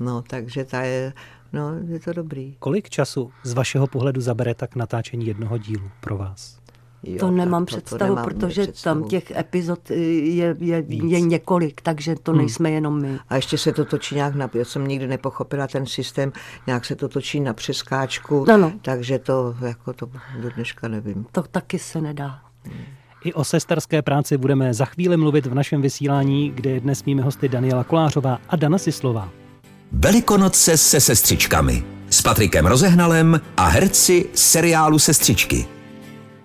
No, 0.00 0.22
takže 0.22 0.64
ta 0.64 0.82
je, 0.82 1.12
no, 1.52 1.72
je 1.88 2.00
to 2.00 2.12
dobrý. 2.12 2.56
Kolik 2.58 2.90
času 2.90 3.32
z 3.42 3.52
vašeho 3.52 3.86
pohledu 3.86 4.20
zabere 4.20 4.54
tak 4.54 4.76
natáčení 4.76 5.26
jednoho 5.26 5.58
dílu 5.58 5.90
pro 6.00 6.18
vás? 6.18 6.59
Jo, 7.02 7.18
to 7.18 7.30
nemám 7.30 7.62
to, 7.62 7.66
představu, 7.66 7.98
to 7.98 8.04
nemám 8.04 8.24
protože 8.24 8.62
představu. 8.62 9.00
tam 9.00 9.08
těch 9.08 9.30
epizod 9.30 9.90
je, 9.90 10.56
je, 10.58 10.84
je 10.88 11.20
několik, 11.20 11.80
takže 11.80 12.14
to 12.22 12.32
hmm. 12.32 12.40
nejsme 12.40 12.70
jenom 12.70 13.02
my. 13.02 13.18
A 13.28 13.36
ještě 13.36 13.58
se 13.58 13.72
to 13.72 13.84
točí 13.84 14.14
nějak 14.14 14.34
na, 14.34 14.50
já 14.54 14.64
jsem 14.64 14.88
nikdy 14.88 15.06
nepochopila 15.06 15.66
ten 15.66 15.86
systém, 15.86 16.32
nějak 16.66 16.84
se 16.84 16.96
to 16.96 17.08
točí 17.08 17.40
na 17.40 17.52
přeskáčku, 17.52 18.50
ano. 18.50 18.72
takže 18.82 19.18
to 19.18 19.54
jako 19.66 19.92
to 19.92 20.06
do 20.42 20.50
dneška 20.50 20.88
nevím. 20.88 21.26
To 21.32 21.42
taky 21.42 21.78
se 21.78 22.00
nedá. 22.00 22.38
Hmm. 22.64 22.84
I 23.24 23.32
o 23.32 23.44
sesterské 23.44 24.02
práci 24.02 24.36
budeme 24.36 24.74
za 24.74 24.84
chvíli 24.84 25.16
mluvit 25.16 25.46
v 25.46 25.54
našem 25.54 25.82
vysílání, 25.82 26.50
kde 26.50 26.70
je 26.70 26.80
dnes 26.80 27.04
mými 27.04 27.22
hosty 27.22 27.48
Daniela 27.48 27.84
Kolářová 27.84 28.38
a 28.48 28.56
Dana 28.56 28.78
Sislová. 28.78 29.28
Velikonoce 29.92 30.76
se 30.76 31.00
sestřičkami. 31.00 31.84
S 32.10 32.22
Patrikem 32.22 32.66
Rozehnalem 32.66 33.40
a 33.56 33.66
herci 33.66 34.26
seriálu 34.34 34.98
Sestřičky. 34.98 35.79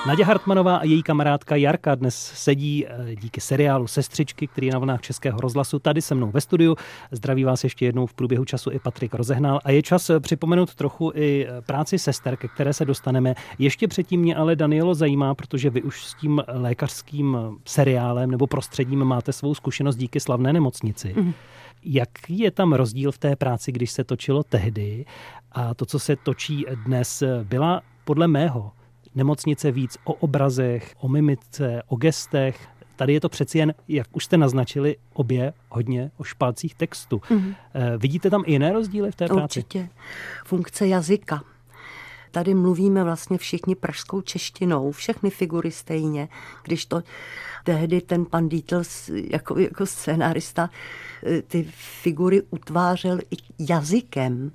Naděja 0.07 0.27
Hartmanová 0.27 0.77
a 0.77 0.83
její 0.83 1.03
kamarádka 1.03 1.55
Jarka 1.55 1.95
dnes 1.95 2.31
sedí 2.35 2.85
eh, 2.87 3.15
díky 3.15 3.41
seriálu 3.41 3.87
Sestřičky, 3.87 4.47
který 4.47 4.67
je 4.67 4.73
na 4.73 4.79
vlnách 4.79 5.01
Českého 5.01 5.39
rozhlasu 5.39 5.79
tady 5.79 6.01
se 6.01 6.15
mnou 6.15 6.31
ve 6.31 6.41
studiu. 6.41 6.75
Zdraví 7.11 7.43
vás 7.43 7.63
ještě 7.63 7.85
jednou 7.85 8.05
v 8.05 8.13
průběhu 8.13 8.45
času 8.45 8.71
i 8.71 8.79
Patrik 8.79 9.13
Rozehnal. 9.13 9.59
A 9.63 9.71
je 9.71 9.81
čas 9.81 10.09
eh, 10.09 10.19
připomenout 10.19 10.75
trochu 10.75 11.11
i 11.15 11.47
eh, 11.49 11.61
práci 11.61 11.99
sester, 11.99 12.35
ke 12.35 12.47
které 12.47 12.73
se 12.73 12.85
dostaneme. 12.85 13.35
Ještě 13.59 13.87
předtím 13.87 14.21
mě 14.21 14.35
ale 14.35 14.55
Danielo 14.55 14.95
zajímá, 14.95 15.35
protože 15.35 15.69
vy 15.69 15.81
už 15.81 16.05
s 16.05 16.13
tím 16.13 16.43
lékařským 16.47 17.37
seriálem 17.65 18.31
nebo 18.31 18.47
prostředím 18.47 19.03
máte 19.03 19.33
svou 19.33 19.55
zkušenost 19.55 19.95
díky 19.95 20.19
slavné 20.19 20.53
nemocnici. 20.53 21.13
Mm. 21.17 21.33
Jaký 21.83 22.39
je 22.39 22.51
tam 22.51 22.73
rozdíl 22.73 23.11
v 23.11 23.17
té 23.17 23.35
práci, 23.35 23.71
když 23.71 23.91
se 23.91 24.03
točilo 24.03 24.43
tehdy 24.43 25.05
a 25.51 25.73
to, 25.73 25.85
co 25.85 25.99
se 25.99 26.15
točí 26.15 26.65
dnes, 26.85 27.23
byla 27.43 27.81
podle 28.03 28.27
mého 28.27 28.71
nemocnice 29.15 29.71
víc 29.71 29.97
o 30.03 30.13
obrazech, 30.13 30.93
o 30.99 31.07
mimice, 31.07 31.81
o 31.87 31.95
gestech. 31.95 32.67
Tady 32.95 33.13
je 33.13 33.19
to 33.19 33.29
přeci 33.29 33.57
jen, 33.57 33.73
jak 33.87 34.07
už 34.11 34.25
jste 34.25 34.37
naznačili, 34.37 34.95
obě 35.13 35.53
hodně 35.69 36.11
o 36.17 36.23
špalcích 36.23 36.75
textu. 36.75 37.17
Mm-hmm. 37.17 37.55
Vidíte 37.97 38.29
tam 38.29 38.43
i 38.45 38.51
jiné 38.51 38.73
rozdíly 38.73 39.11
v 39.11 39.15
té 39.15 39.25
práci? 39.25 39.59
Určitě. 39.59 39.89
Funkce 40.45 40.87
jazyka. 40.87 41.43
Tady 42.31 42.53
mluvíme 42.53 43.03
vlastně 43.03 43.37
všichni 43.37 43.75
pražskou 43.75 44.21
češtinou, 44.21 44.91
všechny 44.91 45.29
figury 45.29 45.71
stejně. 45.71 46.27
Když 46.63 46.85
to 46.85 47.03
tehdy 47.63 48.01
ten 48.01 48.25
pan 48.25 48.49
Dietls 48.49 49.09
jako, 49.31 49.59
jako 49.59 49.85
scénárista 49.85 50.69
eh, 51.25 51.41
ty 51.41 51.67
figury 52.01 52.41
utvářel 52.49 53.19
i 53.19 53.35
jazykem 53.69 54.51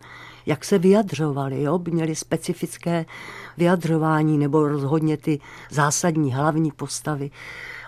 jak 0.47 0.65
se 0.65 0.79
vyjadřovali, 0.79 1.63
jo? 1.63 1.81
měli 1.91 2.17
specifické 2.17 3.07
vyjadřování 3.57 4.39
nebo 4.39 4.69
rozhodně 4.69 5.17
ty 5.17 5.41
zásadní 5.71 6.33
hlavní 6.33 6.71
postavy. 6.71 7.31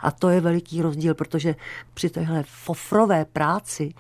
A 0.03 0.11
to 0.11 0.29
je 0.29 0.41
veliký 0.41 0.83
rozdíl, 0.83 1.15
protože 1.15 1.57
při 1.95 2.11
téhle 2.11 2.45
fofrové 2.47 3.25
práci 3.25 3.95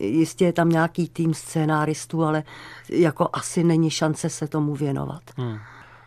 Jistě 0.00 0.44
je 0.44 0.52
tam 0.52 0.68
nějaký 0.68 1.08
tým 1.08 1.34
scénáristů, 1.34 2.24
ale 2.24 2.42
jako 2.88 3.28
asi 3.32 3.64
není 3.64 3.90
šance 3.90 4.28
se 4.28 4.48
tomu 4.48 4.74
věnovat. 4.74 5.22
Hmm. 5.36 5.58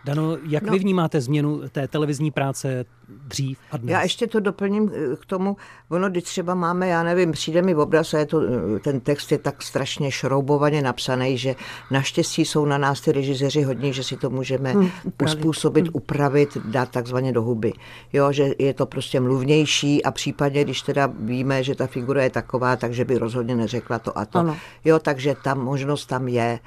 Dano, 0.05 0.37
jak 0.47 0.63
no. 0.63 0.71
vy 0.71 0.79
vnímáte 0.79 1.21
změnu 1.21 1.61
té 1.71 1.87
televizní 1.87 2.31
práce 2.31 2.85
dřív 3.27 3.57
a 3.71 3.77
dnes? 3.77 3.91
Já 3.91 4.01
ještě 4.01 4.27
to 4.27 4.39
doplním 4.39 4.91
eh, 4.93 5.15
k 5.15 5.25
tomu, 5.25 5.57
ono, 5.89 6.09
když 6.09 6.23
třeba 6.23 6.55
máme, 6.55 6.87
já 6.87 7.03
nevím, 7.03 7.31
přijde 7.31 7.61
mi 7.61 7.73
v 7.73 7.79
obraz 7.79 8.13
a 8.13 8.17
je 8.17 8.25
to, 8.25 8.41
eh, 8.41 8.79
ten 8.79 8.99
text 8.99 9.31
je 9.31 9.37
tak 9.37 9.63
strašně 9.63 10.11
šroubovaně 10.11 10.81
napsaný, 10.81 11.37
že 11.37 11.55
naštěstí 11.91 12.45
jsou 12.45 12.65
na 12.65 12.77
nás 12.77 13.01
ty 13.01 13.11
režiséři 13.11 13.61
hodní, 13.61 13.93
že 13.93 14.03
si 14.03 14.17
to 14.17 14.29
můžeme 14.29 14.71
hmm, 14.71 14.89
uspůsobit, 15.23 15.85
hmm. 15.85 15.91
upravit, 15.93 16.57
dát 16.65 16.89
takzvaně 16.89 17.31
do 17.31 17.41
huby. 17.41 17.73
Jo, 18.13 18.31
že 18.31 18.49
je 18.59 18.73
to 18.73 18.85
prostě 18.85 19.19
mluvnější 19.19 20.03
a 20.03 20.11
případně, 20.11 20.63
když 20.63 20.81
teda 20.81 21.09
víme, 21.19 21.63
že 21.63 21.75
ta 21.75 21.87
figura 21.87 22.23
je 22.23 22.29
taková, 22.29 22.75
takže 22.75 23.05
by 23.05 23.17
rozhodně 23.17 23.55
neřekla 23.55 23.99
to 23.99 24.17
a 24.17 24.25
to. 24.25 24.39
Ano. 24.39 24.57
Jo, 24.85 24.99
takže 24.99 25.35
ta 25.43 25.53
možnost 25.53 26.05
tam 26.05 26.27
je 26.27 26.59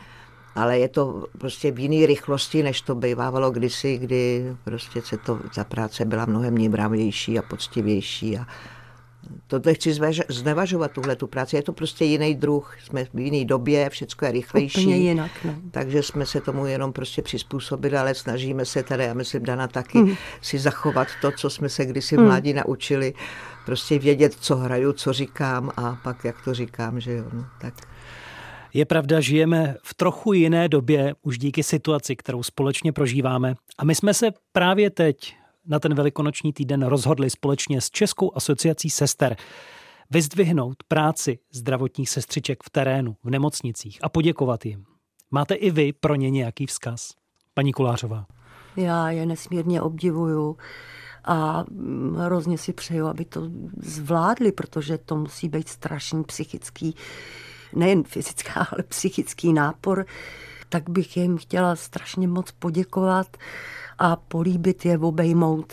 ale 0.57 0.79
je 0.79 0.89
to 0.89 1.25
prostě 1.39 1.71
v 1.71 1.79
jiné 1.79 2.07
rychlosti, 2.07 2.63
než 2.63 2.81
to 2.81 2.95
bývávalo 2.95 3.51
kdysi, 3.51 3.99
kdy 3.99 4.57
prostě 4.65 5.03
se 5.03 5.17
to, 5.17 5.39
ta 5.55 5.65
práce 5.65 6.05
byla 6.05 6.27
mnohem 6.27 6.55
níbravější 6.55 7.39
a 7.39 7.43
poctivější 7.43 8.39
a 8.39 8.47
to 9.47 9.61
nechci 9.65 9.95
znevažovat 10.29 10.91
tuhle 10.91 11.17
tu 11.17 11.27
práci, 11.27 11.57
je 11.57 11.63
to 11.63 11.73
prostě 11.73 12.05
jiný 12.05 12.35
druh, 12.35 12.77
jsme 12.85 13.05
v 13.05 13.19
jiné 13.19 13.45
době, 13.45 13.91
všechno 13.91 14.27
je 14.27 14.33
rychlejší. 14.33 14.81
Úplně 14.81 14.97
jinak, 14.97 15.31
no. 15.45 15.55
Takže 15.71 16.03
jsme 16.03 16.27
se 16.27 16.41
tomu 16.41 16.67
jenom 16.67 16.93
prostě 16.93 17.23
přizpůsobili, 17.23 17.97
ale 17.97 18.15
snažíme 18.15 18.65
se 18.65 18.83
tady, 18.83 19.05
já 19.05 19.15
myslím, 19.15 19.43
Dana 19.43 19.69
taky, 19.69 19.99
mm. 19.99 20.15
si 20.41 20.59
zachovat 20.59 21.09
to, 21.21 21.33
co 21.33 21.51
jsme 21.51 21.69
se 21.69 21.87
kdysi 21.87 22.17
v 22.17 22.19
mhm. 22.19 22.29
mládí 22.29 22.53
mm. 22.53 22.57
naučili, 22.67 23.15
prostě 23.67 23.99
vědět, 23.99 24.37
co 24.41 24.57
hraju, 24.57 24.93
co 24.93 25.13
říkám 25.13 25.71
a 25.77 25.99
pak 26.03 26.25
jak 26.25 26.45
to 26.45 26.55
říkám, 26.55 27.01
že 27.01 27.13
jo, 27.13 27.25
no, 27.33 27.47
tak. 27.61 27.75
Je 28.77 28.85
pravda, 28.85 29.21
žijeme 29.21 29.77
v 29.83 29.95
trochu 29.95 30.33
jiné 30.33 30.69
době 30.69 31.15
už 31.23 31.39
díky 31.39 31.63
situaci, 31.63 32.17
kterou 32.17 32.43
společně 32.43 32.93
prožíváme. 32.93 33.55
A 33.79 33.85
my 33.85 33.95
jsme 33.95 34.15
se 34.15 34.31
právě 34.53 34.91
teď 34.91 35.37
na 35.67 35.79
ten 35.81 35.95
velikonoční 35.95 36.53
týden 36.53 36.83
rozhodli 36.83 37.31
společně 37.31 37.81
s 37.81 37.91
Českou 37.91 38.37
asociací 38.37 38.91
sester 38.91 39.37
vyzdvihnout 40.11 40.77
práci 40.89 41.39
zdravotních 41.53 42.11
sestřiček 42.11 42.63
v 42.63 42.71
terénu, 42.71 43.17
v 43.25 43.31
nemocnicích 43.31 43.99
a 44.03 44.09
poděkovat 44.09 44.67
jim. 44.67 44.85
Máte 45.31 45.55
i 45.55 45.71
vy 45.71 45.93
pro 45.93 46.15
ně 46.15 46.31
nějaký 46.31 46.67
vzkaz? 46.67 47.15
Paní 47.55 47.73
Kolářová. 47.73 48.27
Já 48.77 49.11
je 49.11 49.27
nesmírně 49.27 49.83
obdivuju 49.83 50.57
a 51.25 51.65
hrozně 52.17 52.59
si 52.59 52.73
přeju, 52.73 53.07
aby 53.07 53.25
to 53.25 53.51
zvládli, 53.77 54.53
protože 54.53 54.99
to 54.99 55.17
musí 55.17 55.49
být 55.49 55.69
strašný 55.69 56.25
psychický, 56.25 56.95
nejen 57.77 58.05
fyzická, 58.05 58.67
ale 58.73 58.83
psychický 58.83 59.53
nápor, 59.53 60.07
tak 60.69 60.91
bych 60.91 61.17
jim 61.17 61.39
chtěla 61.39 61.77
strašně 61.77 62.29
moc 62.29 62.51
poděkovat 62.51 63.37
a 63.99 64.17
políbit 64.17 64.85
je, 64.85 64.99
obejmout, 64.99 65.73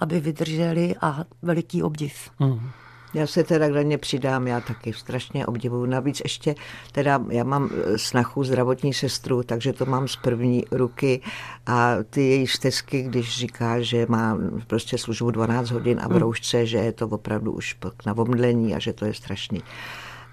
aby 0.00 0.20
vydrželi 0.20 0.94
a 1.00 1.24
veliký 1.42 1.82
obdiv. 1.82 2.30
Mm. 2.38 2.70
Já 3.14 3.26
se 3.26 3.44
teda 3.44 3.68
k 3.68 3.82
ně 3.82 3.98
přidám, 3.98 4.46
já 4.46 4.60
taky 4.60 4.92
strašně 4.92 5.46
obdivuju. 5.46 5.86
Navíc 5.86 6.20
ještě, 6.24 6.54
teda 6.92 7.20
já 7.30 7.44
mám 7.44 7.70
eh, 7.72 7.98
snachu 7.98 8.44
zdravotní 8.44 8.94
sestru, 8.94 9.42
takže 9.42 9.72
to 9.72 9.86
mám 9.86 10.08
z 10.08 10.16
první 10.16 10.64
ruky 10.70 11.20
a 11.66 11.96
ty 12.10 12.22
její 12.22 12.46
stezky, 12.46 13.02
když 13.02 13.38
říká, 13.38 13.80
že 13.80 14.06
má 14.08 14.38
prostě 14.66 14.98
službu 14.98 15.30
12 15.30 15.70
hodin 15.70 16.00
a 16.02 16.08
v 16.08 16.10
hmm. 16.10 16.20
roušce, 16.20 16.66
že 16.66 16.78
je 16.78 16.92
to 16.92 17.08
opravdu 17.08 17.52
už 17.52 17.76
na 18.06 18.18
omdlení 18.18 18.74
a 18.74 18.78
že 18.78 18.92
to 18.92 19.04
je 19.04 19.14
strašný. 19.14 19.62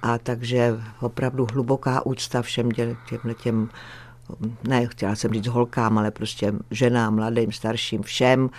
A 0.07 0.17
takže 0.17 0.73
opravdu 1.01 1.47
hluboká 1.53 2.05
úcta 2.05 2.41
všem 2.41 2.71
těm, 2.71 2.97
těm 3.43 3.69
ne, 4.67 4.87
chtěla 4.87 5.15
jsem 5.15 5.33
říct 5.33 5.47
holkám, 5.47 5.97
ale 5.97 6.11
prostě 6.11 6.53
ženám, 6.71 7.15
mladým, 7.15 7.51
starším, 7.51 8.01
všem, 8.01 8.49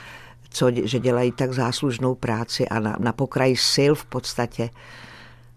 co, 0.51 0.71
že 0.85 0.99
dělají 0.99 1.33
tak 1.33 1.53
záslužnou 1.53 2.15
práci 2.15 2.69
a 2.69 2.81
na, 2.81 2.97
na 3.01 3.13
pokraji 3.13 3.57
sil 3.75 3.93
v 3.95 4.05
podstatě. 4.07 4.71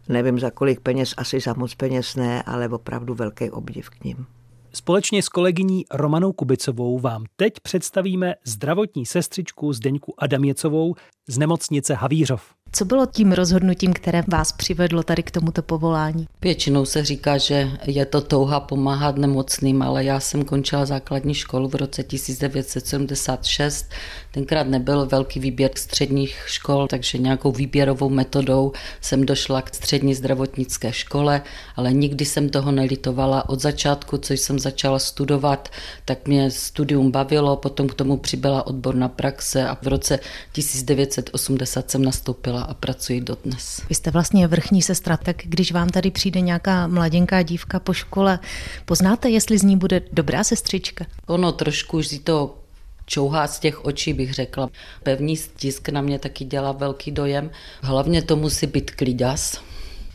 Nevím 0.10 0.39
za 0.39 0.51
kolik 0.51 0.79
peněz, 0.79 1.13
asi 1.17 1.39
za 1.39 1.53
moc 1.53 1.75
peněz 1.75 2.15
ne, 2.15 2.43
ale 2.43 2.69
opravdu 2.69 3.13
velký 3.13 3.51
obdiv 3.51 3.89
k 3.89 4.03
ním. 4.03 4.25
Společně 4.74 5.24
s 5.24 5.29
kolegyní 5.29 5.86
Romanou 5.91 6.31
Kubicovou 6.31 7.00
vám 7.00 7.24
teď 7.36 7.53
představíme 7.63 8.36
zdravotní 8.45 9.05
sestřičku 9.05 9.74
Zdeňku 9.74 10.13
Adaměcovou 10.17 10.95
z 11.27 11.38
nemocnice 11.38 11.93
Havířov. 11.93 12.53
Co 12.74 12.86
bylo 12.86 13.06
tím 13.06 13.32
rozhodnutím, 13.32 13.94
které 13.94 14.24
vás 14.28 14.51
přivedlo 14.51 15.04
tady 15.04 15.24
k 15.24 15.32
tomuto 15.32 15.62
povolání? 15.62 16.28
Většinou 16.42 16.86
se 16.86 17.06
říká, 17.06 17.38
že 17.38 17.72
je 17.86 18.06
to 18.06 18.22
touha 18.22 18.60
pomáhat 18.60 19.18
nemocným, 19.18 19.82
ale 19.82 20.04
já 20.04 20.20
jsem 20.20 20.46
končila 20.46 20.86
základní 20.86 21.34
školu 21.34 21.68
v 21.68 21.75
roce 21.75 22.04
1976. 22.04 23.90
Tenkrát 24.32 24.68
nebyl 24.68 25.06
velký 25.06 25.40
výběr 25.40 25.72
středních 25.75 26.44
škol, 26.46 26.88
takže 26.88 27.18
nějakou 27.18 27.51
výběrovou 27.51 28.10
metodou 28.10 28.72
jsem 29.01 29.25
došla 29.25 29.62
k 29.62 29.75
střední 29.75 30.16
zdravotnické 30.16 30.94
škole, 30.94 31.42
ale 31.75 31.94
nikdy 31.94 32.25
jsem 32.25 32.50
toho 32.50 32.72
nelitovala. 32.72 33.50
Od 33.50 33.60
začátku, 33.60 34.18
co 34.18 34.34
jsem 34.34 34.60
začala 34.60 35.00
studovat, 35.00 35.70
tak 36.06 36.28
mě 36.28 36.51
studium 36.51 37.12
bavilo, 37.12 37.56
potom 37.56 37.88
k 37.88 37.94
tomu 37.94 38.18
přibyla 38.18 38.68
odborná 38.68 39.08
praxe 39.08 39.68
a 39.68 39.78
v 39.82 39.88
roce 39.88 40.20
1980 40.51 41.92
jsem 41.92 42.06
nastoupila 42.06 42.61
a 42.63 42.74
pracuji 42.74 43.22
dodnes. 43.22 43.82
Vy 43.89 43.96
jste 43.96 44.12
vlastně 44.12 44.48
vrchní 44.48 44.82
sestra, 44.82 45.18
tak 45.18 45.36
když 45.44 45.72
vám 45.72 45.89
tady 45.89 46.12
přijde 46.12 46.41
nějaká 46.41 46.88
mladinká 46.88 47.41
dívka 47.41 47.80
po 47.80 47.94
škole, 47.94 48.39
poznáte, 48.86 49.30
jestli 49.30 49.58
z 49.58 49.63
ní 49.63 49.77
bude 49.77 50.01
dobrá 50.12 50.44
sestřička? 50.44 51.06
Ono 51.25 51.51
trošku 51.51 51.98
už 51.98 52.08
si 52.08 52.20
to 52.20 52.58
čouhá 53.06 53.48
z 53.48 53.60
těch 53.60 53.86
očí, 53.86 54.13
bych 54.13 54.34
řekla. 54.34 54.70
Pevný 55.03 55.38
stisk 55.38 55.89
na 55.89 56.01
mě 56.01 56.20
taky 56.20 56.46
dělá 56.46 56.72
velký 56.72 57.12
dojem. 57.12 57.51
Hlavně 57.82 58.22
to 58.22 58.36
musí 58.36 58.68
být 58.68 58.91
klidas, 58.91 59.62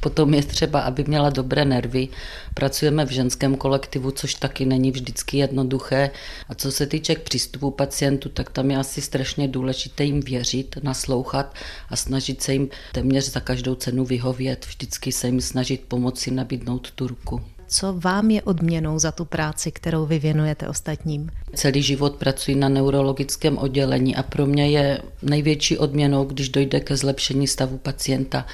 Potom 0.07 0.35
je 0.35 0.43
třeba, 0.43 0.81
aby 0.81 1.05
měla 1.05 1.31
dobré 1.31 1.65
nervy. 1.65 2.09
Pracujeme 2.55 3.07
v 3.07 3.11
ženském 3.11 3.57
kolektivu, 3.57 4.11
což 4.11 4.35
taky 4.35 4.65
není 4.67 4.91
vždycky 4.91 5.39
jednoduché. 5.39 6.11
A 6.49 6.55
co 6.55 6.73
se 6.73 6.87
týče 6.87 7.15
k 7.15 7.23
přístupu 7.23 7.71
pacientů, 7.71 8.29
tak 8.29 8.51
tam 8.51 8.71
je 8.71 8.77
asi 8.77 9.03
strašně 9.03 9.49
důležité 9.49 10.05
jim 10.05 10.21
věřit, 10.21 10.77
naslouchat 10.83 11.55
a 11.91 11.97
snažit 11.97 12.43
se 12.43 12.53
jim 12.53 12.69
téměř 12.93 13.31
za 13.31 13.41
každou 13.41 13.75
cenu 13.75 14.05
vyhovět. 14.05 14.67
Vždycky 14.67 15.13
se 15.13 15.27
jim 15.27 15.41
snažit 15.41 15.81
pomoci 15.89 16.31
nabídnout 16.31 16.91
tu 16.91 17.07
ruku. 17.07 17.41
Co 17.69 17.93
vám 17.93 18.31
je 18.31 18.43
odměnou 18.43 18.99
za 18.99 19.13
tu 19.13 19.25
práci, 19.25 19.73
kterou 19.73 20.07
vy 20.07 20.19
věnujete 20.19 20.69
ostatním? 20.69 21.31
Celý 21.55 21.83
život 21.83 22.17
pracuji 22.17 22.57
na 22.57 22.69
neurologickém 22.69 23.59
oddělení 23.59 24.17
a 24.17 24.23
pro 24.23 24.47
mě 24.47 24.71
je 24.71 25.03
největší 25.23 25.79
odměnou, 25.79 26.25
když 26.25 26.49
dojde 26.49 26.81
ke 26.81 26.97
zlepšení 26.97 27.47
stavu 27.47 27.79
pacienta 27.79 28.47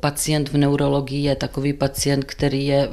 pacient 0.00 0.48
v 0.48 0.56
neurologii 0.56 1.22
je 1.22 1.36
takový 1.36 1.72
pacient, 1.72 2.24
který 2.24 2.66
je 2.66 2.88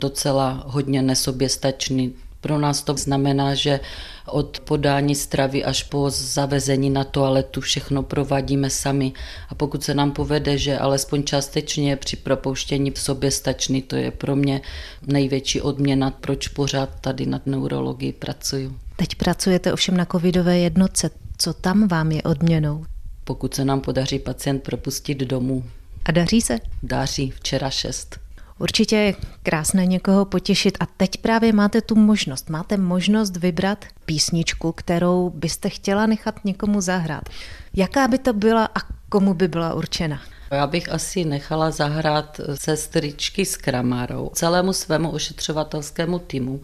docela 0.00 0.62
hodně 0.66 1.02
nesoběstačný. 1.02 2.14
Pro 2.40 2.58
nás 2.58 2.82
to 2.82 2.96
znamená, 2.96 3.54
že 3.54 3.80
od 4.26 4.60
podání 4.60 5.14
stravy 5.14 5.64
až 5.64 5.82
po 5.82 6.10
zavezení 6.10 6.90
na 6.90 7.04
toaletu 7.04 7.60
všechno 7.60 8.02
provádíme 8.02 8.70
sami. 8.70 9.12
A 9.48 9.54
pokud 9.54 9.84
se 9.84 9.94
nám 9.94 10.12
povede, 10.12 10.58
že 10.58 10.78
alespoň 10.78 11.24
částečně 11.24 11.96
při 11.96 12.16
propouštění 12.16 12.90
v 12.90 12.98
sobě 12.98 13.30
stačný, 13.30 13.82
to 13.82 13.96
je 13.96 14.10
pro 14.10 14.36
mě 14.36 14.60
největší 15.06 15.60
odměna, 15.60 16.10
proč 16.10 16.48
pořád 16.48 16.90
tady 17.00 17.26
nad 17.26 17.46
neurologii 17.46 18.12
pracuju. 18.12 18.78
Teď 18.96 19.14
pracujete 19.14 19.72
ovšem 19.72 19.96
na 19.96 20.04
covidové 20.04 20.58
jednotce. 20.58 21.10
Co 21.38 21.52
tam 21.52 21.88
vám 21.88 22.12
je 22.12 22.22
odměnou? 22.22 22.84
Pokud 23.24 23.54
se 23.54 23.64
nám 23.64 23.80
podaří 23.80 24.18
pacient 24.18 24.62
propustit 24.62 25.18
domů, 25.18 25.64
a 26.04 26.12
daří 26.12 26.40
se? 26.40 26.58
Daří, 26.82 27.30
včera 27.30 27.70
šest. 27.70 28.20
Určitě 28.58 28.96
je 28.96 29.14
krásné 29.42 29.86
někoho 29.86 30.24
potěšit 30.24 30.76
a 30.80 30.86
teď 30.86 31.16
právě 31.16 31.52
máte 31.52 31.80
tu 31.80 31.94
možnost. 31.94 32.50
Máte 32.50 32.76
možnost 32.76 33.36
vybrat 33.36 33.84
písničku, 34.04 34.72
kterou 34.72 35.30
byste 35.30 35.68
chtěla 35.68 36.06
nechat 36.06 36.44
někomu 36.44 36.80
zahrát. 36.80 37.28
Jaká 37.74 38.08
by 38.08 38.18
to 38.18 38.32
byla 38.32 38.64
a 38.64 38.78
komu 39.08 39.34
by 39.34 39.48
byla 39.48 39.74
určena? 39.74 40.20
Já 40.50 40.66
bych 40.66 40.92
asi 40.92 41.24
nechala 41.24 41.70
zahrát 41.70 42.40
sestričky 42.54 43.44
s 43.44 43.56
Kramarou 43.56 44.30
celému 44.34 44.72
svému 44.72 45.10
ošetřovatelskému 45.10 46.18
týmu, 46.18 46.60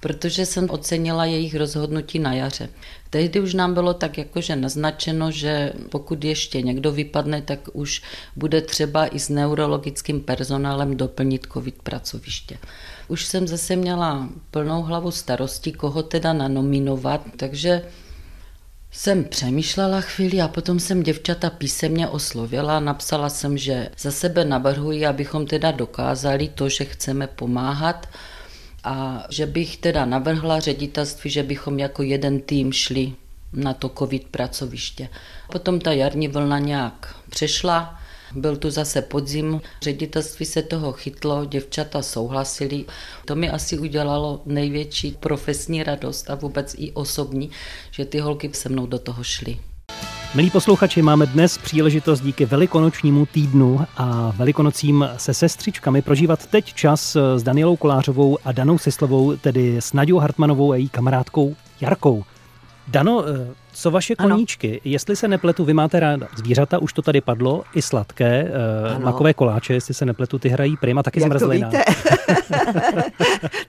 protože 0.00 0.46
jsem 0.46 0.70
ocenila 0.70 1.24
jejich 1.24 1.54
rozhodnutí 1.54 2.18
na 2.18 2.34
jaře. 2.34 2.68
Tehdy 3.10 3.40
už 3.40 3.54
nám 3.54 3.74
bylo 3.74 3.94
tak 3.94 4.18
jakože 4.18 4.56
naznačeno, 4.56 5.30
že 5.30 5.72
pokud 5.90 6.24
ještě 6.24 6.62
někdo 6.62 6.92
vypadne, 6.92 7.42
tak 7.42 7.60
už 7.72 8.02
bude 8.36 8.60
třeba 8.60 9.06
i 9.06 9.18
s 9.18 9.28
neurologickým 9.28 10.20
personálem 10.20 10.96
doplnit 10.96 11.46
covid 11.52 11.82
pracoviště. 11.82 12.58
Už 13.08 13.24
jsem 13.24 13.48
zase 13.48 13.76
měla 13.76 14.28
plnou 14.50 14.82
hlavu 14.82 15.10
starosti, 15.10 15.72
koho 15.72 16.02
teda 16.02 16.32
nanominovat, 16.32 17.20
takže 17.36 17.82
jsem 18.90 19.24
přemýšlela 19.24 20.00
chvíli 20.00 20.40
a 20.40 20.48
potom 20.48 20.80
jsem 20.80 21.02
děvčata 21.02 21.50
písemně 21.50 22.08
oslovila. 22.08 22.80
Napsala 22.80 23.28
jsem, 23.28 23.58
že 23.58 23.88
za 23.98 24.10
sebe 24.10 24.44
navrhuji, 24.44 25.06
abychom 25.06 25.46
teda 25.46 25.70
dokázali 25.70 26.48
to, 26.48 26.68
že 26.68 26.84
chceme 26.84 27.26
pomáhat 27.26 28.08
a 28.84 29.24
že 29.30 29.46
bych 29.46 29.76
teda 29.76 30.04
navrhla 30.04 30.60
ředitelství, 30.60 31.30
že 31.30 31.42
bychom 31.42 31.78
jako 31.78 32.02
jeden 32.02 32.40
tým 32.40 32.72
šli 32.72 33.12
na 33.52 33.74
to 33.74 33.88
covid 33.88 34.28
pracoviště. 34.28 35.08
Potom 35.52 35.80
ta 35.80 35.92
jarní 35.92 36.28
vlna 36.28 36.58
nějak 36.58 37.16
přešla, 37.30 37.95
byl 38.34 38.56
tu 38.56 38.70
zase 38.70 39.02
podzim, 39.02 39.60
ředitelství 39.82 40.46
se 40.46 40.62
toho 40.62 40.92
chytlo, 40.92 41.44
děvčata 41.44 42.02
souhlasili. 42.02 42.84
To 43.24 43.34
mi 43.34 43.50
asi 43.50 43.78
udělalo 43.78 44.42
největší 44.46 45.16
profesní 45.20 45.82
radost 45.82 46.30
a 46.30 46.34
vůbec 46.34 46.74
i 46.78 46.92
osobní, 46.92 47.50
že 47.90 48.04
ty 48.04 48.18
holky 48.18 48.50
se 48.52 48.68
mnou 48.68 48.86
do 48.86 48.98
toho 48.98 49.24
šly. 49.24 49.56
Milí 50.34 50.50
posluchači, 50.50 51.02
máme 51.02 51.26
dnes 51.26 51.58
příležitost 51.58 52.20
díky 52.20 52.44
velikonočnímu 52.44 53.26
týdnu 53.26 53.80
a 53.96 54.32
velikonocím 54.36 55.08
se 55.16 55.34
sestřičkami 55.34 56.02
prožívat 56.02 56.46
teď 56.46 56.74
čas 56.74 57.16
s 57.36 57.42
Danielou 57.42 57.76
Kolářovou 57.76 58.38
a 58.44 58.52
Danou 58.52 58.78
Sislovou, 58.78 59.36
tedy 59.36 59.76
s 59.76 59.92
Naďou 59.92 60.18
Hartmanovou 60.18 60.72
a 60.72 60.76
její 60.76 60.88
kamarádkou 60.88 61.56
Jarkou. 61.80 62.24
Dano, 62.88 63.24
Co 63.78 63.90
vaše 63.90 64.14
koníčky? 64.14 64.70
Ano. 64.70 64.80
Jestli 64.84 65.16
se 65.16 65.28
nepletu, 65.28 65.64
vy 65.64 65.74
máte 65.74 66.00
ráda 66.00 66.28
zvířata, 66.36 66.78
už 66.78 66.92
to 66.92 67.02
tady 67.02 67.20
padlo, 67.20 67.64
i 67.74 67.82
sladké, 67.82 68.26
eh, 68.26 68.94
ano. 68.94 69.04
makové 69.04 69.34
koláče, 69.34 69.74
jestli 69.74 69.94
se 69.94 70.06
nepletu, 70.06 70.38
ty 70.38 70.48
hrají 70.48 70.76
prima, 70.76 71.02
taky 71.02 71.20
Jak 71.20 71.30
zmrzlina. 71.30 71.70
to 71.70 71.76
víte? 71.76 71.84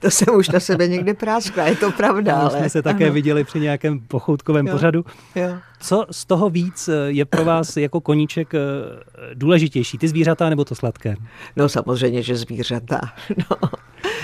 to 0.00 0.10
jsem 0.10 0.34
už 0.34 0.48
na 0.48 0.60
sebe 0.60 0.88
někde 0.88 1.14
práskla, 1.14 1.66
je 1.66 1.76
to 1.76 1.92
pravda. 1.92 2.34
Ale... 2.34 2.50
ale... 2.50 2.58
jsme 2.58 2.70
se 2.70 2.82
také 2.82 3.04
ano. 3.04 3.14
viděli 3.14 3.44
při 3.44 3.60
nějakém 3.60 4.00
pochoutkovém 4.00 4.66
Jo. 4.66 4.72
pořadu. 4.72 5.04
Jo. 5.34 5.48
Co 5.80 6.06
z 6.10 6.24
toho 6.24 6.50
víc 6.50 6.88
eh, 6.88 6.92
je 7.06 7.24
pro 7.24 7.44
vás 7.44 7.76
jako 7.76 8.00
koníček 8.00 8.54
eh, 8.54 8.58
důležitější, 9.34 9.98
ty 9.98 10.08
zvířata 10.08 10.48
nebo 10.48 10.64
to 10.64 10.74
sladké? 10.74 11.16
No 11.56 11.68
samozřejmě, 11.68 12.22
že 12.22 12.36
zvířata. 12.36 13.00
No. 13.50 13.56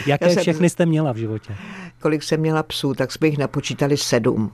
Jaké 0.07 0.25
Já 0.25 0.31
jsem- 0.31 0.42
všechny 0.42 0.70
jste 0.70 0.87
měla 0.87 1.12
v 1.12 1.16
životě? 1.16 1.57
Kolik 2.01 2.23
jsem 2.23 2.40
měla 2.40 2.62
psů, 2.62 2.94
tak 2.94 3.12
jsme 3.12 3.27
jich 3.29 3.38
napočítali 3.38 3.97
sedm. 3.97 4.53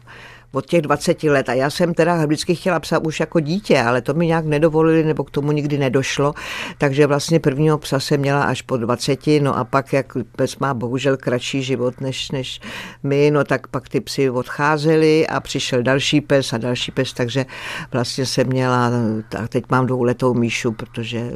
Od 0.52 0.66
těch 0.66 0.82
20 0.82 1.22
let. 1.22 1.48
A 1.48 1.52
já 1.54 1.70
jsem 1.70 1.94
teda 1.94 2.26
vždycky 2.26 2.54
chtěla 2.54 2.80
psa 2.80 2.98
už 2.98 3.20
jako 3.20 3.40
dítě, 3.40 3.82
ale 3.82 4.02
to 4.02 4.14
mi 4.14 4.26
nějak 4.26 4.44
nedovolili, 4.44 5.04
nebo 5.04 5.24
k 5.24 5.30
tomu 5.30 5.52
nikdy 5.52 5.78
nedošlo. 5.78 6.34
Takže 6.78 7.06
vlastně 7.06 7.40
prvního 7.40 7.78
psa 7.78 8.00
jsem 8.00 8.20
měla 8.20 8.42
až 8.42 8.62
po 8.62 8.76
20, 8.76 9.20
no 9.40 9.56
a 9.56 9.64
pak, 9.64 9.92
jak 9.92 10.12
pes 10.36 10.58
má 10.58 10.74
bohužel 10.74 11.16
kratší 11.16 11.62
život 11.62 12.00
než, 12.00 12.30
než 12.30 12.60
my, 13.02 13.30
no 13.30 13.44
tak 13.44 13.66
pak 13.66 13.88
ty 13.88 14.00
psy 14.00 14.30
odcházely 14.30 15.26
a 15.26 15.40
přišel 15.40 15.82
další 15.82 16.20
pes 16.20 16.52
a 16.52 16.58
další 16.58 16.92
pes, 16.92 17.12
takže 17.12 17.46
vlastně 17.92 18.26
jsem 18.26 18.46
měla, 18.46 18.90
a 19.38 19.48
teď 19.48 19.64
mám 19.70 19.86
dvouletou 19.86 20.34
Míšu, 20.34 20.72
protože 20.72 21.32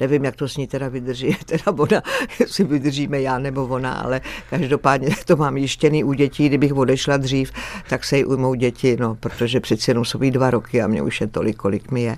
Nevím, 0.00 0.24
jak 0.24 0.36
to 0.36 0.48
s 0.48 0.56
ní 0.56 0.66
teda 0.66 0.88
vydrží, 0.88 1.36
teda 1.46 1.64
ona, 1.78 2.02
jestli 2.40 2.64
vydržíme 2.64 3.20
já 3.20 3.38
nebo 3.38 3.66
ona, 3.66 3.92
ale 3.92 4.20
každopádně 4.50 5.08
to 5.24 5.36
mám 5.36 5.56
jištěný 5.56 6.04
u 6.04 6.12
dětí, 6.12 6.48
kdybych 6.48 6.74
odešla 6.74 7.16
dřív, 7.16 7.52
tak 7.88 8.04
se 8.04 8.16
jí 8.16 8.24
ujmou 8.24 8.54
děti, 8.54 8.96
no, 9.00 9.14
protože 9.14 9.60
přeci 9.60 9.90
jenom 9.90 10.04
jsou 10.04 10.22
jí 10.22 10.30
dva 10.30 10.50
roky 10.50 10.82
a 10.82 10.86
mě 10.86 11.02
už 11.02 11.20
je 11.20 11.26
tolik, 11.26 11.56
kolik 11.56 11.90
mi 11.90 12.02
je. 12.02 12.16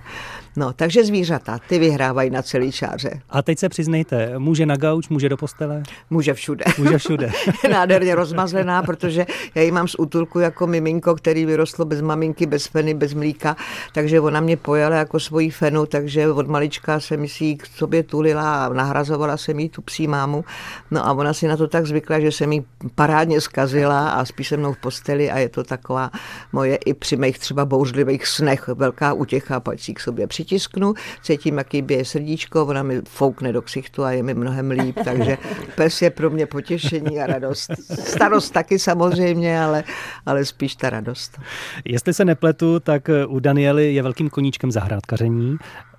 No, 0.56 0.72
takže 0.72 1.04
zvířata, 1.04 1.58
ty 1.68 1.78
vyhrávají 1.78 2.30
na 2.30 2.42
celý 2.42 2.72
čáře. 2.72 3.20
A 3.30 3.42
teď 3.42 3.58
se 3.58 3.68
přiznejte, 3.68 4.38
může 4.38 4.66
na 4.66 4.76
gauč, 4.76 5.08
může 5.08 5.28
do 5.28 5.36
postele, 5.36 5.82
Může 6.10 6.34
všude. 6.34 6.64
může 6.78 6.98
všude. 6.98 7.30
nádherně 7.70 8.14
rozmazlená, 8.14 8.82
protože 8.82 9.26
já 9.54 9.62
ji 9.62 9.70
mám 9.70 9.88
z 9.88 9.96
útulku 9.98 10.38
jako 10.38 10.66
miminko, 10.66 11.14
který 11.14 11.44
vyrostlo 11.46 11.84
bez 11.84 12.00
maminky, 12.00 12.46
bez 12.46 12.66
feny, 12.66 12.94
bez 12.94 13.14
mlíka, 13.14 13.56
takže 13.94 14.20
ona 14.20 14.40
mě 14.40 14.56
pojala 14.56 14.96
jako 14.96 15.20
svoji 15.20 15.50
fenu, 15.50 15.86
takže 15.86 16.28
od 16.32 16.48
malička 16.48 17.00
jsem 17.00 17.28
si 17.28 17.44
ji 17.44 17.56
k 17.56 17.66
sobě 17.66 18.02
tulila 18.02 18.64
a 18.66 18.72
nahrazovala 18.72 19.36
jsem 19.36 19.58
jí 19.58 19.68
tu 19.68 19.82
psí 19.82 20.06
mámu. 20.08 20.44
No 20.90 21.06
a 21.06 21.12
ona 21.12 21.32
si 21.32 21.48
na 21.48 21.56
to 21.56 21.68
tak 21.68 21.86
zvykla, 21.86 22.20
že 22.20 22.32
jsem 22.32 22.52
jí 22.52 22.64
parádně 22.94 23.40
zkazila 23.40 24.08
a 24.10 24.24
spíš 24.24 24.48
se 24.48 24.56
mnou 24.56 24.72
v 24.72 24.78
posteli 24.78 25.30
a 25.30 25.38
je 25.38 25.48
to 25.48 25.64
taková 25.64 26.10
moje 26.52 26.76
i 26.76 26.94
při 26.94 27.16
mých 27.16 27.38
třeba 27.38 27.64
bouřlivých 27.64 28.26
snech 28.26 28.68
velká 28.68 29.12
útěcha, 29.12 29.60
pak 29.60 29.80
si 29.80 29.94
k 29.94 30.00
sobě 30.00 30.26
přitisknu, 30.46 30.94
cítím, 31.22 31.58
jaký 31.58 31.82
bije 31.82 32.04
srdíčko, 32.04 32.66
ona 32.66 32.82
mi 32.82 33.00
foukne 33.08 33.52
do 33.52 33.62
ksichtu 33.62 34.04
a 34.04 34.10
je 34.10 34.22
mi 34.22 34.34
mnohem 34.34 34.70
líp, 34.70 34.98
takže 35.04 35.38
pes 35.74 36.02
je 36.02 36.10
pro 36.10 36.30
mě 36.30 36.46
potěšení 36.46 37.20
a 37.20 37.26
radost. 37.26 37.70
Starost 38.00 38.52
taky 38.52 38.78
samozřejmě, 38.78 39.60
ale, 39.60 39.84
ale 40.26 40.44
spíš 40.44 40.76
ta 40.76 40.90
radost. 40.90 41.40
Jestli 41.84 42.14
se 42.14 42.24
nepletu, 42.24 42.80
tak 42.80 43.08
eh, 43.08 43.26
u 43.26 43.40
Daniely 43.40 43.94
je 43.94 44.02
velkým 44.02 44.30
koníčkem 44.30 44.70
zahrádkaření. 44.70 45.56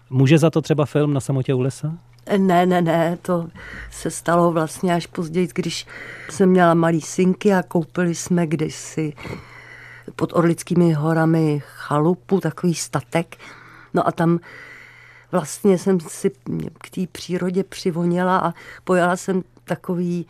Může 0.10 0.38
za 0.38 0.50
to 0.50 0.62
třeba 0.62 0.86
film 0.86 1.14
na 1.14 1.20
samotě 1.20 1.54
u 1.54 1.62
lesa? 1.62 1.94
Ne, 2.38 2.66
ne, 2.66 2.82
ne, 2.82 3.18
to 3.22 3.48
se 3.92 4.12
stalo 4.12 4.52
vlastně 4.52 4.96
až 4.96 5.08
později, 5.08 5.48
když 5.56 5.86
jsem 6.30 6.50
měla 6.50 6.74
malý 6.74 7.02
synky 7.02 7.54
a 7.54 7.64
koupili 7.64 8.16
jsme 8.16 8.48
kdysi 8.48 9.14
pod 10.16 10.34
Orlickými 10.34 10.94
horami 10.94 11.62
chalupu, 11.66 12.40
takový 12.40 12.74
statek. 12.74 13.38
No 13.94 14.08
a 14.08 14.12
tam 14.12 14.40
vlastně 15.32 15.78
jsem 15.78 16.00
si 16.00 16.32
k 16.82 16.90
té 16.90 17.02
přírodě 17.12 17.64
přivonila 17.64 18.38
a 18.38 18.54
pojala 18.84 19.16
jsem 19.16 19.44
takový 19.64 20.26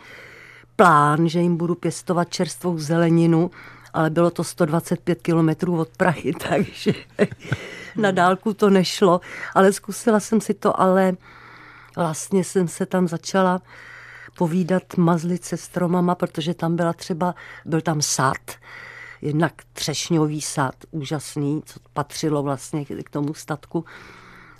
plán, 0.75 1.29
že 1.29 1.39
jim 1.39 1.57
budu 1.57 1.75
pěstovat 1.75 2.29
čerstvou 2.29 2.79
zeleninu, 2.79 3.51
ale 3.93 4.09
bylo 4.09 4.31
to 4.31 4.43
125 4.43 5.21
kilometrů 5.21 5.79
od 5.79 5.89
Prahy, 5.97 6.33
takže 6.49 6.93
na 7.95 8.11
dálku 8.11 8.53
to 8.53 8.69
nešlo, 8.69 9.21
ale 9.55 9.73
zkusila 9.73 10.19
jsem 10.19 10.41
si 10.41 10.53
to, 10.53 10.81
ale 10.81 11.13
vlastně 11.95 12.43
jsem 12.43 12.67
se 12.67 12.85
tam 12.85 13.07
začala 13.07 13.61
povídat 14.37 14.83
mazlit 14.97 15.45
se 15.45 15.57
stromama, 15.57 16.15
protože 16.15 16.53
tam 16.53 16.75
byla 16.75 16.93
třeba, 16.93 17.35
byl 17.65 17.81
tam 17.81 18.01
sad, 18.01 18.37
jednak 19.21 19.53
třešňový 19.73 20.41
sad, 20.41 20.75
úžasný, 20.91 21.61
co 21.65 21.79
patřilo 21.93 22.43
vlastně 22.43 22.85
k 22.85 23.09
tomu 23.09 23.33
statku, 23.33 23.85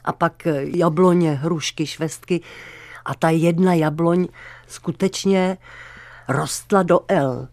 a 0.08 0.12
pak 0.12 0.48
jabloně, 0.76 1.34
hrušky, 1.34 1.86
švestky. 1.88 2.42
A 3.06 3.16
ta 3.16 3.30
jedna 3.30 3.74
jabloň 3.74 4.28
skutečně 4.68 5.58
rostla 6.28 6.84
do 6.84 7.00
L. 7.08 7.48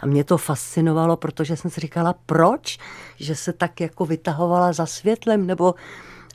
A 0.00 0.06
mě 0.06 0.24
to 0.24 0.38
fascinovalo, 0.38 1.16
protože 1.16 1.56
jsem 1.56 1.70
si 1.70 1.80
říkala, 1.80 2.14
proč, 2.26 2.78
že 3.16 3.36
se 3.36 3.52
tak 3.52 3.80
jako 3.80 4.06
vytahovala 4.06 4.72
za 4.72 4.86
světlem, 4.86 5.46
nebo 5.46 5.74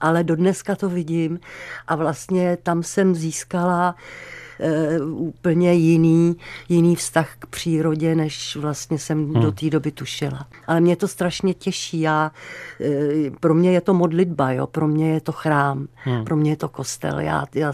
ale 0.01 0.23
do 0.23 0.35
dneska 0.35 0.75
to 0.75 0.89
vidím. 0.89 1.39
A 1.87 1.95
vlastně 1.95 2.57
tam 2.63 2.83
jsem 2.83 3.15
získala 3.15 3.95
úplně 5.11 5.73
jiný, 5.73 6.35
jiný 6.69 6.95
vztah 6.95 7.35
k 7.39 7.45
přírodě, 7.45 8.15
než 8.15 8.55
vlastně 8.55 8.99
jsem 8.99 9.33
hmm. 9.33 9.41
do 9.41 9.51
té 9.51 9.69
doby 9.69 9.91
tušila. 9.91 10.47
Ale 10.67 10.81
mě 10.81 10.95
to 10.95 11.07
strašně 11.07 11.53
těší. 11.53 12.01
Já, 12.01 12.31
e, 12.81 13.31
pro 13.39 13.53
mě 13.53 13.71
je 13.71 13.81
to 13.81 13.93
modlitba, 13.93 14.51
jo? 14.51 14.67
pro 14.67 14.87
mě 14.87 15.13
je 15.13 15.21
to 15.21 15.31
chrám, 15.31 15.87
hmm. 15.95 16.25
pro 16.25 16.35
mě 16.35 16.51
je 16.51 16.57
to 16.57 16.69
kostel. 16.69 17.19
Já, 17.19 17.45
já 17.55 17.73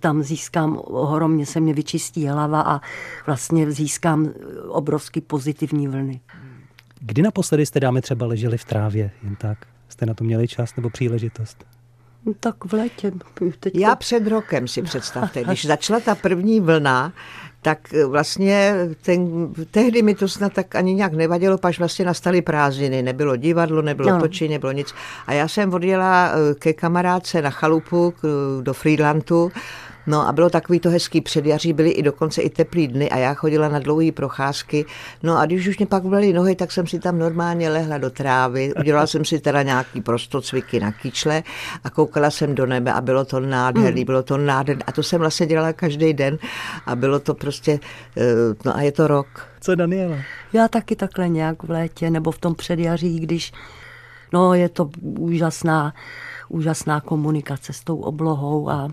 tam 0.00 0.22
získám 0.22 0.80
ohromně, 0.84 1.46
se 1.46 1.60
mě 1.60 1.74
vyčistí 1.74 2.26
hlava 2.26 2.60
a 2.60 2.80
vlastně 3.26 3.72
získám 3.72 4.30
obrovský 4.68 5.20
pozitivní 5.20 5.88
vlny. 5.88 6.20
Kdy 7.00 7.22
naposledy 7.22 7.66
jste 7.66 7.80
dámy 7.80 8.00
třeba 8.00 8.26
leželi 8.26 8.58
v 8.58 8.64
trávě, 8.64 9.10
jen 9.22 9.36
tak? 9.36 9.58
Jste 9.88 10.06
na 10.06 10.14
to 10.14 10.24
měli 10.24 10.48
čas 10.48 10.76
nebo 10.76 10.90
příležitost? 10.90 11.64
No, 12.26 12.32
tak 12.40 12.64
v 12.64 12.72
létě. 12.72 13.12
Teď 13.60 13.74
Já 13.76 13.96
před 13.96 14.26
rokem 14.26 14.68
si 14.68 14.82
představte, 14.82 15.44
když 15.44 15.66
začala 15.66 16.00
ta 16.00 16.14
první 16.14 16.60
vlna, 16.60 17.12
tak 17.62 17.78
vlastně 18.06 18.74
ten, 19.02 19.48
tehdy 19.70 20.02
mi 20.02 20.14
to 20.14 20.28
snad 20.28 20.52
tak 20.52 20.74
ani 20.74 20.94
nějak 20.94 21.12
nevadilo, 21.12 21.58
paž 21.58 21.78
vlastně 21.78 22.04
nastaly 22.04 22.42
prázdniny, 22.42 23.02
nebylo 23.02 23.36
divadlo, 23.36 23.82
nebylo 23.82 24.10
No. 24.10 24.20
točení, 24.20 24.50
nebylo 24.54 24.72
nic. 24.72 24.94
A 25.26 25.32
já 25.32 25.48
jsem 25.48 25.74
odjela 25.74 26.30
eh, 26.32 26.54
ke 26.54 26.72
kamarádce 26.72 27.42
na 27.42 27.50
chalupu 27.50 28.14
do 28.62 28.72
Friedlandu, 28.74 29.52
No 30.10 30.28
a 30.28 30.32
bylo 30.32 30.50
takový 30.50 30.80
to 30.80 30.90
hezký 30.90 31.20
předjaří, 31.20 31.72
byly 31.72 31.90
i 31.90 32.02
dokonce 32.02 32.42
i 32.42 32.50
teplý 32.50 32.88
dny 32.88 33.10
a 33.10 33.18
já 33.18 33.34
chodila 33.34 33.68
na 33.68 33.78
dlouhé 33.78 34.12
procházky. 34.12 34.84
No 35.22 35.38
a 35.38 35.46
když 35.46 35.68
už 35.68 35.78
mě 35.78 35.86
pak 35.86 36.04
byly 36.04 36.32
nohy, 36.32 36.56
tak 36.56 36.72
jsem 36.72 36.86
si 36.86 36.98
tam 36.98 37.18
normálně 37.18 37.70
lehla 37.70 37.98
do 37.98 38.10
trávy. 38.10 38.74
Udělala 38.74 39.06
jsem 39.06 39.24
si 39.24 39.40
teda 39.40 39.62
nějaký 39.62 40.00
prostocviky 40.00 40.80
na 40.80 40.92
kyčle 40.92 41.42
a 41.84 41.90
koukala 41.90 42.30
jsem 42.30 42.54
do 42.54 42.66
nebe 42.66 42.92
a 42.92 43.00
bylo 43.00 43.24
to 43.24 43.40
nádherný, 43.40 44.04
bylo 44.04 44.22
to 44.22 44.36
nádherný. 44.36 44.82
A 44.86 44.92
to 44.92 45.02
jsem 45.02 45.20
vlastně 45.20 45.46
dělala 45.46 45.72
každý 45.72 46.14
den 46.14 46.38
a 46.86 46.96
bylo 46.96 47.20
to 47.20 47.34
prostě, 47.34 47.80
eh, 48.16 48.22
no 48.64 48.76
a 48.76 48.80
je 48.80 48.92
to 48.92 49.06
rok. 49.06 49.48
Co 49.60 49.74
Daniela? 49.74 50.16
Já 50.52 50.68
taky 50.68 50.96
takhle 50.96 51.28
nějak 51.28 51.62
v 51.62 51.70
létě 51.70 52.10
nebo 52.10 52.30
v 52.30 52.38
tom 52.38 52.54
předjaří, 52.54 53.20
když 53.20 53.52
no, 54.32 54.54
je 54.54 54.68
to 54.68 54.90
úžasná, 55.18 55.94
úžasná 56.48 57.00
komunikace 57.00 57.72
s 57.72 57.84
tou 57.84 57.96
oblohou 57.96 58.70
a 58.70 58.88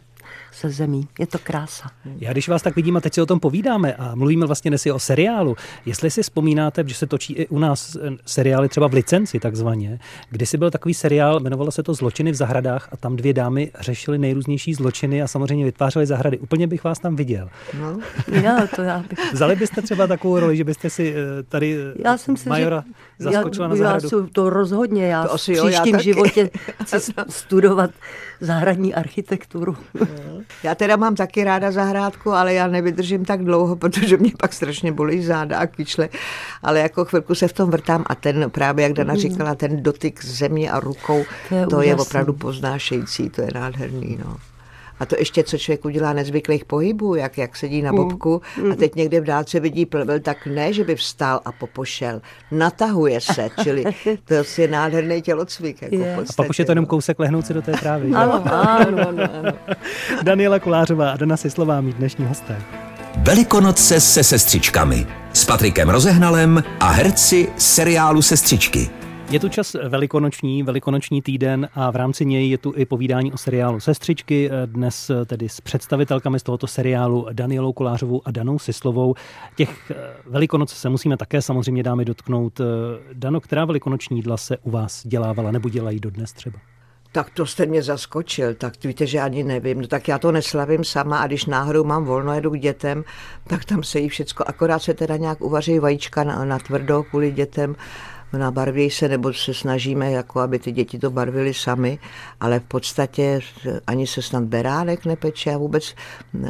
se 0.58 0.70
zemí. 0.70 1.08
Je 1.20 1.28
to 1.28 1.38
krása. 1.44 1.90
Já 2.20 2.32
když 2.32 2.50
vás 2.50 2.62
tak 2.62 2.76
vidím 2.76 2.98
a 2.98 3.02
teď 3.02 3.14
si 3.14 3.22
o 3.22 3.26
tom 3.26 3.40
povídáme 3.40 3.94
a 3.94 4.16
mluvíme 4.16 4.46
vlastně 4.46 4.72
dnes 4.72 4.86
i 4.86 4.92
o 4.92 5.00
seriálu, 5.00 5.56
jestli 5.86 6.12
si 6.12 6.24
vzpomínáte, 6.24 6.84
že 6.88 6.96
se 6.96 7.08
točí 7.08 7.34
i 7.34 7.48
u 7.48 7.60
nás 7.60 7.96
eh, 7.96 8.10
seriály 8.26 8.70
třeba 8.70 8.88
v 8.88 8.94
licenci 8.94 9.40
takzvaně, 9.40 10.00
kdysi 10.30 10.58
byl 10.58 10.72
takový 10.72 10.94
seriál, 10.94 11.40
jmenovalo 11.40 11.72
se 11.72 11.84
to 11.84 11.94
Zločiny 11.94 12.32
v 12.32 12.36
zahradách 12.36 12.90
a 12.92 12.98
tam 12.98 13.16
dvě 13.16 13.34
dámy 13.34 13.72
řešily 13.80 14.18
nejrůznější 14.18 14.74
zločiny 14.74 15.22
a 15.22 15.28
samozřejmě 15.28 15.66
vytvářely 15.66 16.06
zahrady. 16.06 16.38
Úplně 16.40 16.68
bych 16.68 16.84
vás 16.84 17.00
tam 17.00 17.16
viděl. 17.16 17.50
No. 17.80 18.00
Já, 18.30 18.68
to 18.76 18.82
já 18.82 19.00
bych... 19.10 19.34
Vzali 19.34 19.56
byste 19.56 19.82
třeba 19.82 20.08
takovou 20.08 20.40
roli, 20.40 20.58
že 20.58 20.64
byste 20.64 20.90
si 20.90 21.14
eh, 21.16 21.44
tady 21.44 21.78
eh, 21.78 21.94
Já 22.06 22.18
jsem 22.18 22.38
si 22.38 22.50
Majora 22.50 22.82
řek- 22.82 23.32
zaskočila 23.32 23.66
já, 23.66 23.70
na 23.70 23.76
zahradu? 23.76 24.06
Já 24.06 24.10
jsem 24.10 24.28
to 24.28 24.50
rozhodně, 24.50 25.08
já 25.08 25.24
To 25.24 25.30
v 25.30 25.32
asi 25.34 25.54
jo, 25.54 25.68
já 25.68 25.82
příštím 25.82 25.92
taky. 25.92 26.04
životě 26.04 26.50
chci 26.86 27.14
studovat 27.30 27.92
zahradní 28.42 28.96
architekturu. 28.96 29.78
Já 30.64 30.76
teda 30.76 30.96
mám 30.96 31.16
taky 31.16 31.44
ráda 31.44 31.72
zahrádku, 31.72 32.32
ale 32.32 32.54
já 32.54 32.68
nevydržím 32.68 33.26
tak 33.26 33.44
dlouho, 33.44 33.76
protože 33.76 34.18
mě 34.18 34.32
pak 34.40 34.54
strašně 34.54 34.92
bolí 34.92 35.24
záda 35.24 35.58
a 35.58 35.68
kyčle. 35.68 36.10
Ale 36.64 36.80
jako 36.80 37.06
chvilku 37.06 37.36
se 37.36 37.48
v 37.48 37.54
tom 37.54 37.70
vrtám 37.70 38.04
a 38.08 38.16
ten 38.16 38.50
právě, 38.50 38.84
jak 38.84 38.94
Dana 38.94 39.16
říkala, 39.16 39.56
ten 39.56 39.84
dotyk 39.84 40.26
země 40.26 40.72
a 40.72 40.80
rukou, 40.80 41.26
To 41.50 41.56
je 41.56 41.68
to 41.68 41.82
je 41.82 41.96
opravdu 41.96 42.34
poznášející, 42.34 43.30
to 43.30 43.42
je 43.42 43.50
nádherný. 43.54 44.20
No. 44.26 44.38
A 45.00 45.06
to 45.06 45.16
ještě, 45.20 45.44
co 45.44 45.58
člověk 45.58 45.86
udělá 45.86 46.14
nezvyklých 46.14 46.66
pohybů, 46.66 47.16
jak, 47.16 47.38
jak 47.38 47.56
sedí 47.56 47.82
na 47.82 47.94
bobku 47.94 48.42
a 48.72 48.76
teď 48.76 48.96
někde 48.96 49.22
v 49.22 49.24
dálce 49.24 49.60
vidí 49.60 49.86
plevel, 49.86 50.20
tak 50.20 50.46
ne, 50.48 50.74
že 50.74 50.84
by 50.84 50.96
vstal 50.96 51.40
a 51.46 51.52
popošel. 51.52 52.22
Natahuje 52.52 53.22
se, 53.22 53.50
čili 53.64 53.84
to 54.26 54.34
je 54.58 54.68
nádherný 54.68 55.22
tělocvik. 55.22 55.82
Jako 55.82 56.22
a 56.22 56.34
pak 56.36 56.50
už 56.50 56.60
je 56.60 56.66
to 56.66 56.72
jenom 56.72 56.86
kousek 56.86 57.20
lehnout 57.20 57.46
si 57.46 57.54
do 57.54 57.62
té 57.62 57.72
trávy. 57.72 58.12
Ano, 58.16 58.44
ano, 58.46 59.08
ano, 59.08 59.24
ano. 59.34 59.52
Daniela 60.24 60.60
Kolářová 60.60 61.12
a 61.12 61.18
Dana 61.18 61.38
Sislová 61.38 61.82
mít 61.82 61.96
dnešní 61.96 62.26
hosté. 62.26 62.62
Velikonoce 63.18 64.00
se 64.00 64.24
sestřičkami 64.24 65.08
s 65.34 65.46
Patrikem 65.46 65.90
Rozehnalem 65.90 66.64
a 66.80 66.90
herci 66.90 67.48
seriálu 67.58 68.22
Sestřičky. 68.22 68.97
Je 69.30 69.40
tu 69.40 69.50
čas 69.50 69.76
velikonoční, 69.90 70.64
velikonoční 70.64 71.22
týden 71.22 71.70
a 71.74 71.92
v 71.92 71.96
rámci 71.96 72.26
něj 72.26 72.50
je 72.50 72.58
tu 72.58 72.74
i 72.76 72.86
povídání 72.86 73.34
o 73.34 73.38
seriálu 73.38 73.80
Sestřičky, 73.80 74.50
dnes 74.66 75.12
tedy 75.26 75.50
s 75.50 75.62
představitelkami 75.62 76.40
z 76.40 76.44
tohoto 76.44 76.68
seriálu 76.68 77.28
Danielou 77.34 77.74
Kolářovou 77.74 78.22
a 78.26 78.32
Danou 78.32 78.60
Sislovou. 78.60 79.16
Těch 79.56 79.92
velikonoc 80.26 80.74
se 80.74 80.90
musíme 80.90 81.18
také 81.18 81.42
samozřejmě 81.42 81.84
dámy 81.84 82.06
dotknout. 82.06 82.62
Dano, 83.14 83.42
která 83.42 83.66
velikonoční 83.66 84.18
jídla 84.18 84.38
se 84.38 84.58
u 84.58 84.72
vás 84.72 85.08
dělávala 85.08 85.52
nebo 85.52 85.70
dělají 85.70 86.00
dodnes 86.00 86.34
třeba? 86.34 86.60
Tak 87.12 87.30
to 87.30 87.46
jste 87.46 87.66
mě 87.66 87.84
zaskočil, 87.84 88.54
tak 88.54 88.84
víte, 88.84 89.06
že 89.06 89.20
ani 89.20 89.44
nevím. 89.44 89.82
No 89.82 89.88
tak 89.88 90.08
já 90.08 90.20
to 90.20 90.32
neslavím 90.32 90.84
sama 90.84 91.20
a 91.20 91.28
když 91.28 91.46
náhodou 91.46 91.84
mám 91.84 92.06
volno, 92.06 92.34
jedu 92.34 92.52
k 92.52 92.60
dětem, 92.60 93.04
tak 93.48 93.66
tam 93.66 93.84
se 93.84 94.00
jí 94.00 94.10
všecko, 94.10 94.44
akorát 94.48 94.80
se 94.80 94.94
teda 94.94 95.18
nějak 95.18 95.42
uvaří 95.42 95.80
vajíčka 95.80 96.24
na, 96.24 96.46
na 96.46 96.60
tvrdo 96.60 97.04
kvůli 97.04 97.32
dětem, 97.32 97.76
nabarví 98.34 98.90
se, 98.90 99.08
nebo 99.08 99.34
se 99.34 99.54
snažíme, 99.54 100.12
jako 100.12 100.40
aby 100.40 100.60
ty 100.60 100.72
děti 100.72 101.00
to 101.00 101.12
barvily 101.12 101.54
sami, 101.54 102.00
ale 102.40 102.60
v 102.60 102.64
podstatě 102.64 103.40
ani 103.88 104.08
se 104.08 104.22
snad 104.22 104.44
beránek 104.44 105.06
nepeče 105.06 105.54
a 105.54 105.58
vůbec 105.58 105.96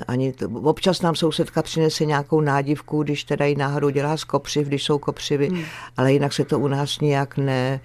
ani, 0.07 0.33
to, 0.33 0.49
občas 0.49 1.01
nám 1.01 1.15
sousedka 1.15 1.61
přinese 1.61 2.05
nějakou 2.05 2.41
nádivku, 2.41 3.03
když 3.03 3.23
teda 3.23 3.45
jí 3.45 3.55
náhodou 3.55 3.89
dělá 3.89 4.17
z 4.17 4.23
kopřiv, 4.23 4.67
když 4.67 4.83
jsou 4.83 4.97
kopřivy, 4.97 5.47
hmm. 5.47 5.63
ale 5.97 6.13
jinak 6.13 6.33
se 6.33 6.45
to 6.45 6.59
u 6.59 6.67
nás 6.67 6.99
nijak 6.99 7.37
ne, 7.37 7.79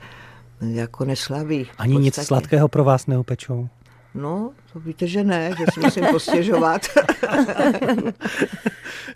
jako 0.61 1.05
neslaví. 1.05 1.67
Ani 1.79 1.97
nic 1.97 2.15
sladkého 2.15 2.69
pro 2.69 2.85
vás 2.85 3.07
neopečou? 3.07 3.69
No, 4.15 4.53
to 4.73 4.81
víte, 4.81 5.07
že 5.07 5.25
ne, 5.25 5.55
že 5.59 5.65
si 5.73 5.81
musím 5.81 6.07
postěžovat. 6.07 6.83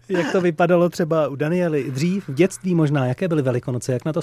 jak 0.09 0.33
to 0.33 0.41
vypadalo 0.41 0.89
třeba 0.89 1.29
u 1.29 1.37
Daniely 1.37 1.91
dřív, 1.91 2.29
v 2.29 2.35
dětství 2.35 2.75
možná, 2.75 3.07
jaké 3.07 3.29
byly 3.29 3.43
velikonoce, 3.43 3.93
jak 3.93 4.05
na 4.05 4.13
to... 4.13 4.21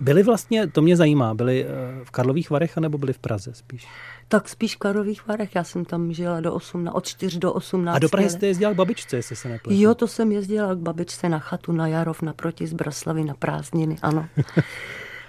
Byly 0.00 0.22
vlastně, 0.22 0.66
to 0.66 0.82
mě 0.82 0.96
zajímá, 0.96 1.34
byly 1.34 1.64
eh, 1.64 1.68
v 2.04 2.10
Karlových 2.10 2.50
Varech 2.50 2.76
nebo 2.76 2.98
byly 2.98 3.12
v 3.12 3.18
Praze 3.18 3.54
spíš? 3.54 3.88
Tak 4.28 4.48
spíš 4.48 4.76
v 4.76 4.78
Karlových 4.78 5.26
Varech, 5.26 5.54
já 5.54 5.64
jsem 5.64 5.84
tam 5.84 6.12
žila 6.12 6.40
do 6.40 6.54
8, 6.54 6.88
od 6.92 7.06
4 7.06 7.38
do 7.38 7.52
18 7.52 7.96
A 7.96 7.98
do 7.98 8.08
Prahy 8.08 8.30
jste 8.30 8.46
jezdila 8.46 8.72
k 8.72 8.76
babičce, 8.76 9.16
jestli 9.16 9.36
se 9.36 9.48
nepletu? 9.48 9.80
Jo, 9.80 9.94
to 9.94 10.08
jsem 10.08 10.32
jezdila 10.32 10.74
k 10.74 10.78
babičce 10.78 11.28
na 11.28 11.38
chatu 11.38 11.72
na 11.72 11.86
Jarov 11.86 12.22
naproti 12.22 12.66
z 12.66 12.72
Braslavy 12.72 13.24
na 13.24 13.34
prázdniny, 13.34 13.96
ano. 14.02 14.28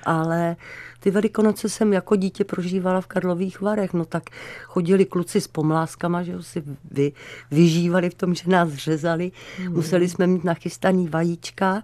Ale 0.05 0.55
ty 1.03 1.11
velikonoce 1.11 1.69
jsem 1.69 1.93
jako 1.93 2.15
dítě 2.15 2.43
prožívala 2.43 3.01
v 3.01 3.07
Karlových 3.07 3.61
Varech, 3.61 3.93
no 3.93 4.05
tak 4.05 4.23
chodili 4.65 5.05
kluci 5.05 5.41
s 5.41 5.47
pomláskama, 5.47 6.23
že 6.23 6.43
si 6.43 6.63
vy, 6.91 7.11
vyžívali 7.51 8.09
v 8.09 8.13
tom, 8.13 8.35
že 8.35 8.49
nás 8.49 8.69
řezali, 8.69 9.31
mm. 9.59 9.73
museli 9.73 10.09
jsme 10.09 10.27
mít 10.27 10.43
nachystaný 10.43 11.07
vajíčka, 11.07 11.83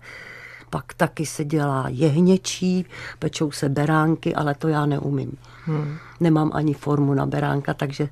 pak 0.70 0.94
taky 0.94 1.26
se 1.26 1.46
dělá 1.46 1.86
jehněčí, 1.90 2.86
pečou 3.20 3.52
se 3.52 3.70
beránky, 3.70 4.36
ale 4.36 4.56
to 4.56 4.68
já 4.68 4.86
neumím. 4.86 5.38
Hmm. 5.66 5.98
Nemám 6.20 6.52
ani 6.54 6.74
formu 6.74 7.14
na 7.14 7.26
beránka, 7.26 7.74
takže 7.74 8.10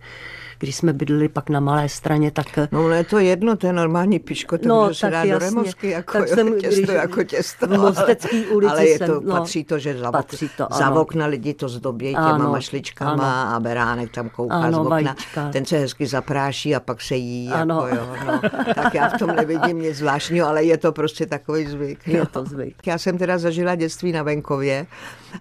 když 0.59 0.75
jsme 0.75 0.93
bydleli 0.93 1.29
pak 1.29 1.49
na 1.49 1.59
malé 1.59 1.89
straně, 1.89 2.31
tak... 2.31 2.57
No, 2.71 2.81
no 2.81 2.89
je 2.89 3.03
to 3.03 3.19
jedno, 3.19 3.55
to 3.55 3.67
je 3.67 3.73
normální 3.73 4.19
piško, 4.19 4.57
to 4.57 4.67
no, 4.67 4.93
se 4.93 5.09
dá 5.09 5.23
jasně, 5.23 5.63
do 5.81 5.87
jako 5.87 6.13
tak 6.13 6.29
jo, 6.29 6.35
jsem, 6.35 6.59
těsto 6.59 6.81
když, 6.81 6.89
jako 6.89 7.23
těsto. 7.23 7.67
V 7.67 7.69
Mostecký 7.69 8.45
ulici 8.45 8.71
ale 8.71 8.87
je 8.87 8.99
to, 8.99 9.05
jsem, 9.05 9.19
no, 9.23 9.35
patří 9.35 9.63
to, 9.63 9.79
že 9.79 9.97
za, 9.97 10.11
patří 10.11 10.49
to, 10.57 10.67
za 10.71 10.89
okna 10.89 11.25
lidi 11.25 11.53
to 11.53 11.69
zdobí 11.69 12.09
těma 12.09 12.29
ano, 12.29 12.51
mašličkama 12.51 13.41
ano, 13.43 13.55
a 13.55 13.59
beránek 13.59 14.11
tam 14.11 14.29
kouká 14.29 14.55
ano, 14.55 14.77
z 14.77 14.79
okna. 14.79 14.89
Vajíčka. 14.89 15.49
Ten 15.49 15.65
se 15.65 15.77
hezky 15.77 16.07
zapráší 16.07 16.75
a 16.75 16.79
pak 16.79 17.01
se 17.01 17.15
jí. 17.15 17.49
Ano. 17.49 17.87
Jako, 17.87 17.95
jo, 17.95 18.15
no. 18.25 18.41
tak 18.75 18.93
já 18.93 19.09
v 19.09 19.17
tom 19.19 19.35
nevidím 19.35 19.81
nic 19.81 19.97
zvláštního, 19.97 20.47
ale 20.47 20.63
je 20.63 20.77
to 20.77 20.91
prostě 20.91 21.25
takový 21.25 21.65
zvyk. 21.65 22.07
Je 22.07 22.19
no. 22.19 22.25
to 22.25 22.45
zvyk. 22.45 22.87
Já 22.87 22.97
jsem 22.97 23.17
teda 23.17 23.37
zažila 23.37 23.75
dětství 23.75 24.11
na 24.11 24.23
venkově 24.23 24.85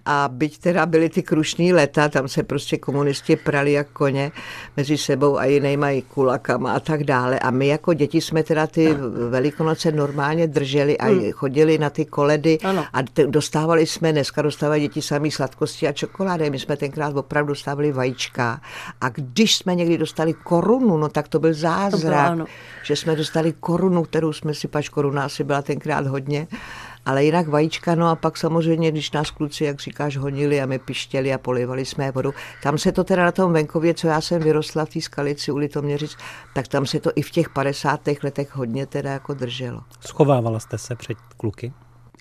a 0.05 0.29
byť 0.31 0.57
teda 0.57 0.85
byly 0.85 1.09
ty 1.09 1.23
krušní 1.23 1.73
leta, 1.73 2.09
tam 2.09 2.27
se 2.27 2.43
prostě 2.43 2.77
komunisti 2.77 3.35
prali 3.35 3.71
jak 3.71 3.87
koně 3.89 4.31
mezi 4.77 4.97
sebou 5.05 5.37
a 5.37 5.45
jinýma 5.45 5.89
i 5.89 6.01
kulakama 6.01 6.73
a 6.73 6.79
tak 6.79 7.03
dále. 7.03 7.39
A 7.39 7.51
my 7.51 7.67
jako 7.67 7.93
děti 7.93 8.21
jsme 8.21 8.43
teda 8.43 8.67
ty 8.67 8.93
velikonoce 9.29 9.91
normálně 9.91 10.47
drželi 10.47 10.97
a 10.97 11.05
hmm. 11.05 11.31
chodili 11.31 11.77
na 11.77 11.89
ty 11.89 12.05
koledy 12.05 12.59
ano. 12.63 12.85
a 12.93 13.03
t- 13.03 13.27
dostávali 13.27 13.85
jsme, 13.85 14.11
dneska 14.11 14.41
dostávají 14.41 14.81
děti 14.81 15.01
samý 15.01 15.31
sladkosti 15.31 15.87
a 15.87 15.91
čokolády. 15.91 16.49
My 16.49 16.59
jsme 16.59 16.77
tenkrát 16.77 17.15
opravdu 17.15 17.53
dostávali 17.53 17.91
vajíčka. 17.91 18.61
A 19.01 19.09
když 19.09 19.55
jsme 19.55 19.75
někdy 19.75 19.97
dostali 19.97 20.33
korunu, 20.33 20.97
no 20.97 21.09
tak 21.09 21.27
to 21.27 21.39
byl 21.39 21.53
zázrak, 21.53 22.29
to 22.29 22.35
bylo, 22.35 22.47
že 22.83 22.95
jsme 22.95 23.15
dostali 23.15 23.53
korunu, 23.59 24.03
kterou 24.03 24.33
jsme 24.33 24.53
si, 24.53 24.67
pač 24.67 24.89
koruna 24.89 25.23
asi 25.25 25.43
byla 25.43 25.61
tenkrát 25.61 26.07
hodně, 26.07 26.47
ale 27.05 27.25
jinak 27.25 27.47
vajíčka, 27.47 27.95
no 27.95 28.07
a 28.07 28.15
pak 28.15 28.37
samozřejmě, 28.37 28.91
když 28.91 29.11
nás 29.11 29.31
kluci, 29.31 29.63
jak 29.63 29.79
říkáš, 29.79 30.17
honili 30.17 30.61
a 30.61 30.65
my 30.65 30.79
pištěli 30.79 31.33
a 31.33 31.37
polivali 31.37 31.85
jsme 31.85 32.11
vodu, 32.11 32.33
tam 32.63 32.77
se 32.77 32.91
to 32.91 33.03
teda 33.03 33.25
na 33.25 33.31
tom 33.31 33.53
venkově, 33.53 33.93
co 33.93 34.07
já 34.07 34.21
jsem 34.21 34.41
vyrostla 34.41 34.85
v 34.85 34.89
té 34.89 35.01
skalici 35.01 35.51
u 35.51 35.57
Litoměřic, 35.57 36.17
tak 36.53 36.67
tam 36.67 36.85
se 36.85 36.99
to 36.99 37.11
i 37.15 37.21
v 37.21 37.31
těch 37.31 37.49
50. 37.49 38.01
letech 38.23 38.55
hodně 38.55 38.85
teda 38.85 39.11
jako 39.11 39.33
drželo. 39.33 39.81
Schovávala 39.99 40.59
jste 40.59 40.77
se 40.77 40.95
před 40.95 41.17
kluky? 41.37 41.73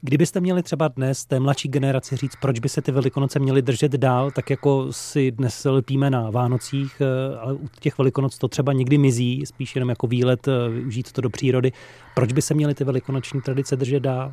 Kdybyste 0.07 0.41
měli 0.41 0.63
třeba 0.63 0.89
dnes 0.89 1.25
té 1.25 1.41
mladší 1.41 1.69
generaci 1.69 2.17
říct, 2.17 2.37
proč 2.41 2.59
by 2.59 2.69
se 2.69 2.83
ty 2.83 2.93
velikonoce 2.93 3.39
měly 3.39 3.63
držet 3.63 3.93
dál, 3.93 4.31
tak 4.31 4.51
jako 4.51 4.87
si 4.91 5.31
dnes 5.31 5.65
lepíme 5.65 6.11
na 6.11 6.31
Vánocích, 6.31 7.01
eh, 7.01 7.39
ale 7.39 7.53
u 7.53 7.69
těch 7.81 7.99
velikonoc 7.99 8.39
to 8.39 8.49
třeba 8.49 8.73
někdy 8.73 8.99
mizí, 8.99 9.47
spíš 9.47 9.75
jenom 9.77 9.89
jako 9.89 10.07
výlet, 10.07 10.49
eh, 10.49 10.69
využít 10.69 11.13
to 11.13 11.21
do 11.21 11.31
přírody. 11.31 11.73
Proč 12.15 12.33
by 12.33 12.43
se 12.43 12.55
měly 12.55 12.75
ty 12.75 12.85
velikonoční 12.85 13.41
tradice 13.41 13.77
držet 13.77 14.01
dál? 14.01 14.33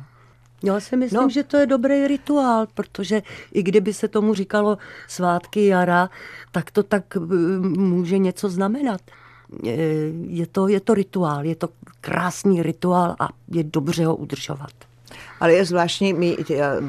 Já 0.64 0.80
si 0.80 0.96
myslím, 0.96 1.20
no. 1.20 1.28
že 1.30 1.42
to 1.42 1.56
je 1.56 1.66
dobrý 1.66 2.06
rituál, 2.06 2.66
protože 2.74 3.22
i 3.52 3.62
kdyby 3.62 3.92
se 3.92 4.08
tomu 4.08 4.34
říkalo 4.34 4.78
svátky 5.08 5.66
jara, 5.66 6.10
tak 6.52 6.70
to 6.70 6.82
tak 6.82 7.16
eh, 7.16 7.20
může 7.60 8.18
něco 8.18 8.48
znamenat. 8.48 9.00
Je 10.26 10.46
to, 10.46 10.68
je 10.68 10.80
to 10.80 10.94
rituál, 10.94 11.44
je 11.44 11.56
to 11.56 11.68
krásný 12.00 12.62
rituál 12.62 13.16
a 13.20 13.28
je 13.48 13.64
dobře 13.64 14.06
ho 14.06 14.16
udržovat. 14.16 14.72
Ale 15.40 15.52
je 15.52 15.64
zvláštní, 15.64 16.12
my 16.12 16.36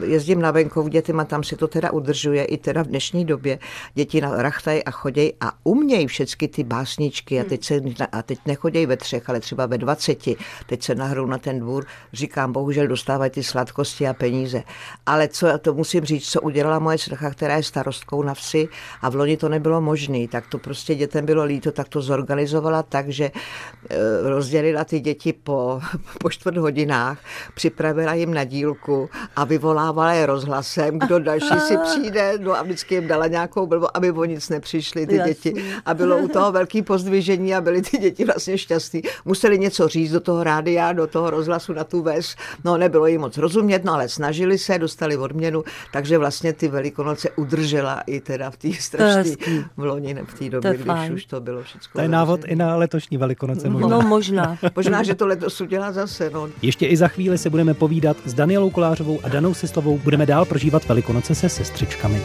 jezdím 0.06 0.41
na 0.41 0.52
venkov 0.52 0.89
dětem 0.89 1.19
a 1.19 1.26
tam 1.26 1.43
si 1.43 1.56
to 1.56 1.67
teda 1.67 1.91
udržuje 1.91 2.46
i 2.46 2.58
teda 2.58 2.84
v 2.84 2.88
dnešní 2.88 3.26
době. 3.26 3.60
Děti 3.93 4.22
na 4.22 4.41
rachtaj 4.41 4.82
a 4.86 4.91
choděj 4.91 5.34
a 5.41 5.52
umějí 5.63 6.08
všechny 6.08 6.48
ty 6.48 6.63
básničky 6.63 7.39
a 7.39 7.43
teď, 7.43 7.63
se, 7.63 7.82
a 8.12 8.22
teď 8.22 8.39
nechodějí 8.46 8.86
ve 8.86 8.98
třech, 8.98 9.30
ale 9.30 9.39
třeba 9.39 9.65
ve 9.65 9.78
dvaceti. 9.78 10.36
Teď 10.65 10.84
se 10.84 10.96
nahrou 10.96 11.26
na 11.26 11.38
ten 11.38 11.60
dvůr, 11.60 11.86
říkám, 12.13 12.52
bohužel 12.52 12.88
dostávají 12.88 13.32
ty 13.32 13.43
sladkosti 13.43 14.08
a 14.08 14.13
peníze. 14.13 14.63
Ale 15.06 15.28
co, 15.28 15.58
to 15.58 15.74
musím 15.74 16.06
říct, 16.06 16.30
co 16.30 16.41
udělala 16.41 16.80
moje 16.80 16.98
dcerka, 16.98 17.30
která 17.30 17.56
je 17.56 17.63
starostkou 17.63 18.24
na 18.24 18.34
vsi 18.34 18.67
a 19.02 19.10
v 19.10 19.15
loni 19.15 19.38
to 19.38 19.50
nebylo 19.50 19.82
možné, 19.82 20.28
tak 20.28 20.48
to 20.48 20.58
prostě 20.58 20.96
dětem 20.96 21.26
bylo 21.26 21.43
líto, 21.43 21.72
tak 21.72 21.89
to 21.89 22.02
zorganizovala 22.02 22.84
tak, 22.84 23.10
že 23.10 23.32
eh, 23.34 23.98
rozdělila 24.22 24.84
ty 24.84 25.00
děti 25.00 25.34
po, 25.34 25.82
po 26.19 26.30
čtvrt 26.30 26.58
hodinách, 26.58 27.19
připravila 27.56 28.13
jim 28.23 28.33
na 28.33 28.43
dílku 28.43 29.09
a 29.36 29.43
vyvolávala 29.43 30.13
je 30.13 30.25
rozhlasem, 30.25 30.99
kdo 30.99 31.19
další 31.19 31.59
si 31.67 31.77
přijde, 31.77 32.33
no 32.39 32.55
a 32.55 32.63
vždycky 32.63 32.95
jim 32.95 33.07
dala 33.07 33.27
nějakou 33.27 33.67
blbo, 33.67 33.97
aby 33.97 34.12
o 34.12 34.25
nic 34.25 34.49
nepřišli 34.49 35.07
ty 35.07 35.15
Jasný. 35.15 35.33
děti. 35.33 35.65
A 35.86 35.93
bylo 35.93 36.17
u 36.17 36.27
toho 36.27 36.51
velký 36.51 36.81
pozdvižení 36.81 37.55
a 37.55 37.62
byly 37.62 37.81
ty 37.81 37.97
děti 37.97 38.25
vlastně 38.25 38.57
šťastní. 38.57 39.01
Museli 39.25 39.59
něco 39.59 39.88
říct 39.88 40.12
do 40.12 40.19
toho 40.19 40.43
rádia, 40.43 40.93
do 40.93 41.07
toho 41.07 41.29
rozhlasu 41.29 41.73
na 41.73 41.83
tu 41.83 42.01
ves. 42.01 42.36
No 42.63 42.77
nebylo 42.77 43.07
jim 43.07 43.21
moc 43.21 43.38
rozumět, 43.38 43.83
no 43.83 43.93
ale 43.93 44.09
snažili 44.09 44.57
se, 44.57 44.79
dostali 44.79 45.17
odměnu, 45.17 45.63
takže 45.93 46.17
vlastně 46.17 46.53
ty 46.53 46.67
velikonoce 46.67 47.29
udržela 47.36 48.01
i 48.07 48.19
teda 48.19 48.51
v 48.51 48.57
té 48.57 48.73
strašné 48.79 49.36
v 49.77 49.83
loni, 49.83 50.15
v 50.25 50.39
té 50.39 50.49
době, 50.49 50.73
když 50.73 50.86
fajn. 50.86 51.13
už 51.13 51.25
to 51.25 51.41
bylo 51.41 51.63
všechno. 51.63 51.91
To 51.93 52.01
je 52.01 52.07
návod 52.07 52.39
i 52.45 52.55
na 52.55 52.75
letošní 52.75 53.17
velikonoce 53.17 53.69
možná. 53.69 53.88
No 53.88 54.01
možná. 54.01 54.57
možná, 54.75 55.03
že 55.03 55.15
to 55.15 55.27
letos 55.27 55.62
udělá 55.62 55.91
zase. 55.91 56.29
No. 56.33 56.49
Ještě 56.62 56.88
i 56.88 56.97
za 56.97 57.07
chvíli 57.07 57.38
se 57.38 57.49
budeme 57.49 57.73
povídat 57.73 58.12
s 58.26 58.34
Danielou 58.34 58.69
Kolářovou 58.69 59.19
a 59.23 59.30
Danou 59.30 59.54
Sistovou 59.54 59.97
budeme 59.97 60.26
dál 60.26 60.45
prožívat 60.45 60.86
Velikonoce 60.86 61.36
se 61.36 61.49
sestřičkami. 61.49 62.21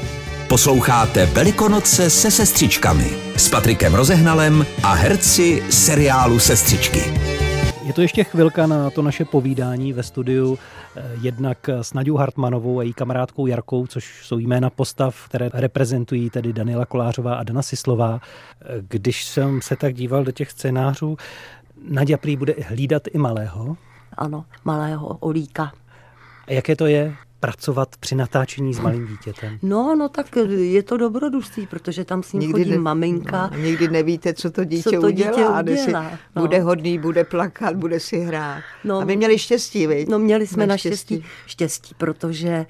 Posloucháte 0.48 1.26
Velikonoce 1.26 2.10
se 2.10 2.30
sestřičkami 2.30 3.10
s 3.36 3.48
Patrikem 3.48 3.94
Rozehnalem 3.94 4.66
a 4.82 4.92
herci 4.92 5.62
seriálu 5.70 6.38
Sestřičky. 6.38 7.00
Je 7.84 7.92
to 7.92 8.00
ještě 8.00 8.24
chvilka 8.24 8.66
na 8.66 8.90
to 8.90 9.02
naše 9.02 9.24
povídání 9.24 9.92
ve 9.92 10.02
studiu 10.02 10.58
eh, 10.96 11.02
jednak 11.20 11.68
s 11.68 11.94
Naďou 11.94 12.16
Hartmanovou 12.16 12.78
a 12.78 12.82
její 12.82 12.92
kamarádkou 12.92 13.46
Jarkou, 13.46 13.86
což 13.86 14.26
jsou 14.26 14.38
jména 14.38 14.70
postav, 14.70 15.28
které 15.28 15.50
reprezentují 15.52 16.30
tedy 16.30 16.52
Daniela 16.52 16.86
Kolářová 16.86 17.34
a 17.34 17.42
Dana 17.42 17.62
Sislová. 17.62 18.20
Eh, 18.20 18.66
když 18.88 19.24
jsem 19.24 19.62
se 19.62 19.76
tak 19.76 19.94
díval 19.94 20.24
do 20.24 20.32
těch 20.32 20.50
scénářů, 20.50 21.16
Nadia 21.88 22.18
prý 22.18 22.36
bude 22.36 22.54
hlídat 22.68 23.02
i 23.12 23.18
malého. 23.18 23.76
Ano, 24.18 24.44
malého 24.64 25.06
Olíka. 25.06 25.72
A 26.46 26.52
jaké 26.52 26.76
to 26.76 26.86
je 26.86 27.16
pracovat 27.40 27.88
při 28.00 28.14
natáčení 28.14 28.74
s 28.74 28.80
malým 28.80 29.06
dítětem? 29.06 29.58
No, 29.62 29.96
no 29.96 30.08
tak 30.08 30.26
je 30.56 30.82
to 30.82 30.96
dobrodružství, 30.96 31.66
protože 31.66 32.04
tam 32.04 32.22
s 32.22 32.32
ním 32.32 32.40
nikdy 32.40 32.52
chodí 32.52 32.70
ne, 32.70 32.78
maminka. 32.78 33.50
No, 33.52 33.58
nikdy 33.58 33.88
nevíte, 33.88 34.34
co 34.34 34.50
to 34.50 34.64
dítě, 34.64 34.82
co 34.82 35.00
to 35.00 35.10
dítě 35.10 35.32
udělá. 35.32 35.60
udělá. 35.60 36.10
Si, 36.10 36.18
no. 36.36 36.42
Bude 36.42 36.60
hodný, 36.60 36.98
bude 36.98 37.24
plakat, 37.24 37.76
bude 37.76 38.00
si 38.00 38.18
hrát. 38.18 38.62
No, 38.84 38.98
a 38.98 39.04
my 39.04 39.16
měli 39.16 39.38
štěstí, 39.38 39.86
viď? 39.86 40.08
No 40.08 40.18
měli 40.18 40.46
jsme 40.46 40.66
naštěstí 40.66 41.14
štěstí. 41.14 41.32
štěstí, 41.46 41.94
protože 41.98 42.48
e, 42.48 42.66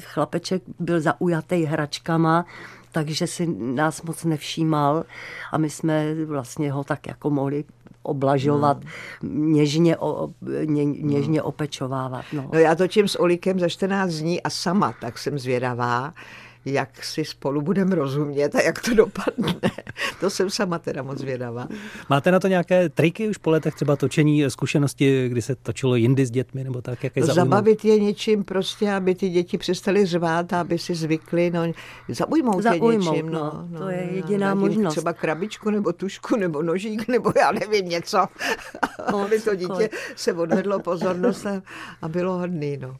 chlapeček 0.00 0.62
byl 0.78 1.00
zaujatý 1.00 1.64
hračkama, 1.64 2.46
takže 2.92 3.26
si 3.26 3.46
nás 3.58 4.02
moc 4.02 4.24
nevšímal 4.24 5.04
a 5.52 5.58
my 5.58 5.70
jsme 5.70 6.24
vlastně 6.24 6.72
ho 6.72 6.84
tak 6.84 7.06
jako 7.06 7.30
mohli 7.30 7.64
oblažovat, 8.02 8.78
no. 9.22 9.30
něžně, 9.52 9.96
o, 9.96 10.28
ně, 10.64 10.84
něžně 10.84 11.38
no. 11.38 11.44
opečovávat. 11.44 12.24
No. 12.32 12.50
no 12.52 12.58
já 12.58 12.74
točím 12.74 13.08
s 13.08 13.20
Olikem 13.20 13.60
za 13.60 13.68
14 13.68 14.12
dní 14.12 14.42
a 14.42 14.50
sama, 14.50 14.94
tak 15.00 15.18
jsem 15.18 15.38
zvědavá, 15.38 16.14
jak 16.64 17.04
si 17.04 17.24
spolu 17.24 17.62
budeme 17.62 17.94
rozumět 17.94 18.54
a 18.54 18.62
jak 18.62 18.82
to 18.82 18.94
dopadne. 18.94 19.54
to 20.20 20.30
jsem 20.30 20.50
sama 20.50 20.78
teda 20.78 21.02
moc 21.02 21.18
zvědavá. 21.18 21.68
Máte 22.10 22.30
na 22.30 22.40
to 22.40 22.48
nějaké 22.48 22.88
triky 22.88 23.28
už 23.28 23.38
po 23.38 23.50
letech 23.50 23.74
třeba 23.74 23.96
točení 23.96 24.50
zkušenosti, 24.50 25.28
kdy 25.28 25.42
se 25.42 25.54
točilo 25.54 25.96
jindy 25.96 26.26
s 26.26 26.30
dětmi 26.30 26.64
nebo 26.64 26.82
tak? 26.82 27.04
Jak 27.04 27.16
je 27.16 27.22
no, 27.26 27.34
zabavit 27.34 27.84
je 27.84 28.00
něčím 28.00 28.44
prostě, 28.44 28.92
aby 28.92 29.14
ty 29.14 29.28
děti 29.28 29.58
přestali 29.58 30.06
řvát, 30.06 30.52
aby 30.52 30.78
si 30.78 30.94
zvykli. 30.94 31.50
No, 31.50 31.72
zaujmout, 32.08 32.62
zaujmout 32.62 32.92
je 32.92 32.98
něčím. 32.98 33.30
No, 33.30 33.66
no, 33.70 33.78
to 33.78 33.88
je 33.88 34.08
jediná 34.12 34.54
možnost. 34.54 34.92
Třeba 34.92 35.12
krabičku 35.12 35.70
nebo 35.70 35.92
tušku 35.92 36.36
nebo 36.36 36.62
nožík 36.62 37.08
nebo 37.08 37.32
já 37.36 37.52
nevím 37.52 37.88
něco. 37.88 38.26
aby 39.32 39.40
to 39.40 39.54
dítě 39.54 39.90
se 40.16 40.32
odvedlo 40.32 40.78
pozornost 40.78 41.46
a 42.02 42.08
bylo 42.08 42.38
hodný. 42.38 42.76
No. 42.76 42.96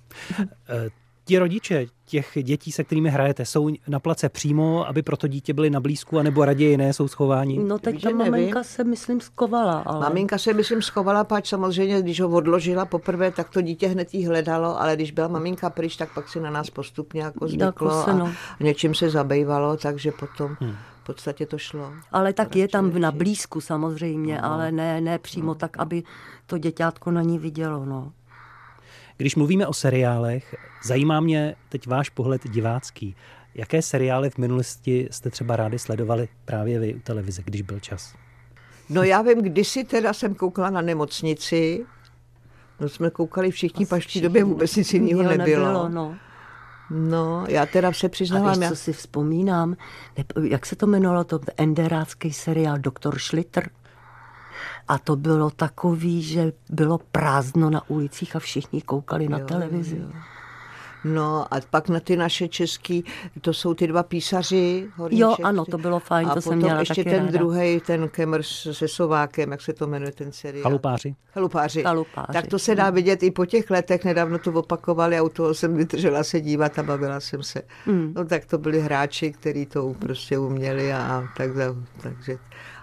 Ti 1.25 1.39
rodiče 1.39 1.87
těch 2.05 2.39
dětí, 2.43 2.73
se 2.73 2.85
kterými 2.85 3.11
hrajete, 3.11 3.45
jsou 3.45 3.71
na 3.89 4.01
place 4.01 4.29
přímo, 4.29 4.89
aby 4.89 5.03
pro 5.03 5.17
to 5.17 5.29
dítě 5.29 5.55
byli 5.55 5.71
na 5.71 5.81
blízku, 5.81 6.19
anebo 6.19 6.45
raději 6.45 6.77
ne, 6.77 6.93
jsou 6.93 7.09
schováni? 7.09 7.59
No 7.59 7.79
teď 7.79 8.03
ta 8.03 8.11
maminka 8.11 8.63
se, 8.63 8.85
myslím, 8.85 9.21
skovala. 9.21 9.83
Ale... 9.87 10.01
Maminka 10.01 10.39
se, 10.39 10.55
myslím, 10.55 10.83
schovala, 10.83 11.25
pač 11.25 11.49
samozřejmě, 11.49 12.03
když 12.03 12.21
ho 12.21 12.29
odložila 12.29 12.85
poprvé, 12.85 13.31
tak 13.31 13.51
to 13.51 13.61
dítě 13.61 13.89
hned 13.89 14.15
jí 14.15 14.27
hledalo, 14.27 14.81
ale 14.81 14.97
když 14.97 15.11
byla 15.11 15.29
maminka 15.29 15.71
pryč, 15.71 15.97
tak 15.97 16.15
pak 16.15 16.29
si 16.29 16.41
na 16.41 16.51
nás 16.51 16.71
postupně 16.71 17.23
jako 17.23 17.49
zvyklo 17.49 18.05
se, 18.05 18.15
no. 18.15 18.27
a 18.61 18.65
něčím 18.65 18.95
se 18.95 19.11
zabývalo, 19.11 19.77
takže 19.77 20.13
potom... 20.13 20.57
Hmm. 20.61 20.75
V 21.03 21.05
podstatě 21.05 21.47
to 21.47 21.59
šlo. 21.59 21.93
Ale 22.13 22.33
tak 22.33 22.57
je 22.57 22.69
tam 22.69 23.01
na 23.01 23.13
blízku 23.13 23.61
samozřejmě, 23.61 24.35
no. 24.35 24.45
ale 24.45 24.73
ne, 24.73 25.01
ne 25.01 25.19
přímo 25.19 25.47
no. 25.47 25.55
tak, 25.55 25.79
aby 25.79 26.03
to 26.47 26.59
děťátko 26.59 27.11
na 27.11 27.23
ní 27.23 27.39
vidělo. 27.39 27.85
No. 27.85 28.13
Když 29.23 29.37
mluvíme 29.37 29.67
o 29.67 29.73
seriálech, 29.73 30.55
zajímá 30.85 31.21
mě 31.21 31.55
teď 31.69 31.87
váš 31.87 32.11
pohled 32.11 32.51
divácký. 32.51 33.17
Jaké 33.55 33.83
seriály 33.83 34.31
v 34.31 34.39
minulosti 34.39 35.09
jste 35.11 35.31
třeba 35.31 35.57
rádi 35.57 35.79
sledovali 35.79 36.29
právě 36.45 36.79
vy 36.79 36.95
u 36.95 36.99
televize, 36.99 37.43
když 37.45 37.63
byl 37.63 37.81
čas? 37.81 38.15
No 38.89 39.03
já 39.03 39.23
vím, 39.23 39.43
kdysi 39.43 39.85
teda 39.85 40.13
jsem 40.13 40.35
koukala 40.35 40.71
na 40.71 40.81
nemocnici, 40.81 41.87
no 42.81 42.89
jsme 42.89 43.11
koukali 43.11 43.51
všichni, 43.51 43.87
pač 43.87 44.07
v 44.07 44.13
té 44.13 44.21
době 44.21 44.45
vůbec 44.45 44.77
nic 44.77 44.95
jiného 44.95 45.23
nebylo. 45.23 45.39
nebylo 45.67 45.89
no. 45.89 46.17
No, 46.91 47.45
já 47.49 47.67
teda 47.67 47.93
se 47.93 48.09
přiznávám. 48.09 48.49
A 48.49 48.55
víš, 48.55 48.69
co 48.69 48.77
si 48.77 48.93
vzpomínám? 48.93 49.77
Ne, 50.19 50.25
jak 50.49 50.67
se 50.67 50.77
to 50.77 50.87
jmenovalo, 50.87 51.25
to 51.25 51.41
enderácký 51.57 52.33
seriál 52.33 52.79
Doktor 52.79 53.19
Schlitter? 53.19 53.71
A 54.89 54.99
to 54.99 55.17
bylo 55.17 55.51
takový, 55.51 56.23
že 56.23 56.53
bylo 56.71 56.99
prázdno 57.13 57.71
na 57.71 57.91
ulicích 57.91 58.37
a 58.37 58.39
všichni 58.39 58.83
koukali 58.83 59.29
na 59.29 59.39
jo, 59.39 59.47
televizi. 59.47 59.97
Jo. 59.97 60.09
No 61.05 61.55
a 61.55 61.61
pak 61.71 61.89
na 61.89 62.01
ty 62.01 62.17
naše 62.17 62.49
český, 62.49 63.05
to 63.41 63.53
jsou 63.53 63.75
ty 63.75 63.87
dva 63.87 64.03
písaři. 64.03 64.89
Horníček, 64.97 65.21
jo, 65.21 65.37
ano, 65.45 65.65
to 65.65 65.79
bylo 65.79 66.01
fajn, 66.01 66.29
a 66.29 66.35
to 66.35 66.41
jsem 66.41 66.59
měla 66.59 66.81
ještě 66.81 67.05
taky 67.05 67.17
ten 67.17 67.29
druhý, 67.29 67.81
ten 67.87 68.09
Kemr 68.09 68.43
se 68.43 68.89
Sovákem, 68.89 69.51
jak 69.51 69.63
se 69.63 69.73
to 69.73 69.87
jmenuje 69.87 70.13
ten 70.13 70.33
seriál. 70.33 70.63
Chalupáři. 70.63 71.15
Chalupáři. 71.33 71.83
Chalupáři. 71.83 72.33
Tak 72.33 72.47
to 72.47 72.59
se 72.59 72.75
dá 72.75 72.91
vidět 72.91 73.23
i 73.23 73.31
po 73.31 73.47
těch 73.47 73.71
letech, 73.71 74.05
nedávno 74.05 74.39
to 74.39 74.53
opakovali 74.53 75.19
a 75.19 75.23
u 75.23 75.29
toho 75.29 75.55
jsem 75.55 75.77
vydržela 75.77 76.25
se 76.25 76.41
dívat 76.41 76.79
a 76.79 76.83
bavila 76.83 77.21
jsem 77.21 77.43
se. 77.43 77.63
Mm. 77.87 78.13
No 78.17 78.25
tak 78.25 78.45
to 78.45 78.59
byli 78.59 78.81
hráči, 78.81 79.33
kteří 79.33 79.67
to 79.67 79.95
prostě 79.99 80.39
uměli 80.39 80.93
a 80.93 81.29
tak, 81.37 81.51
takže 82.03 82.39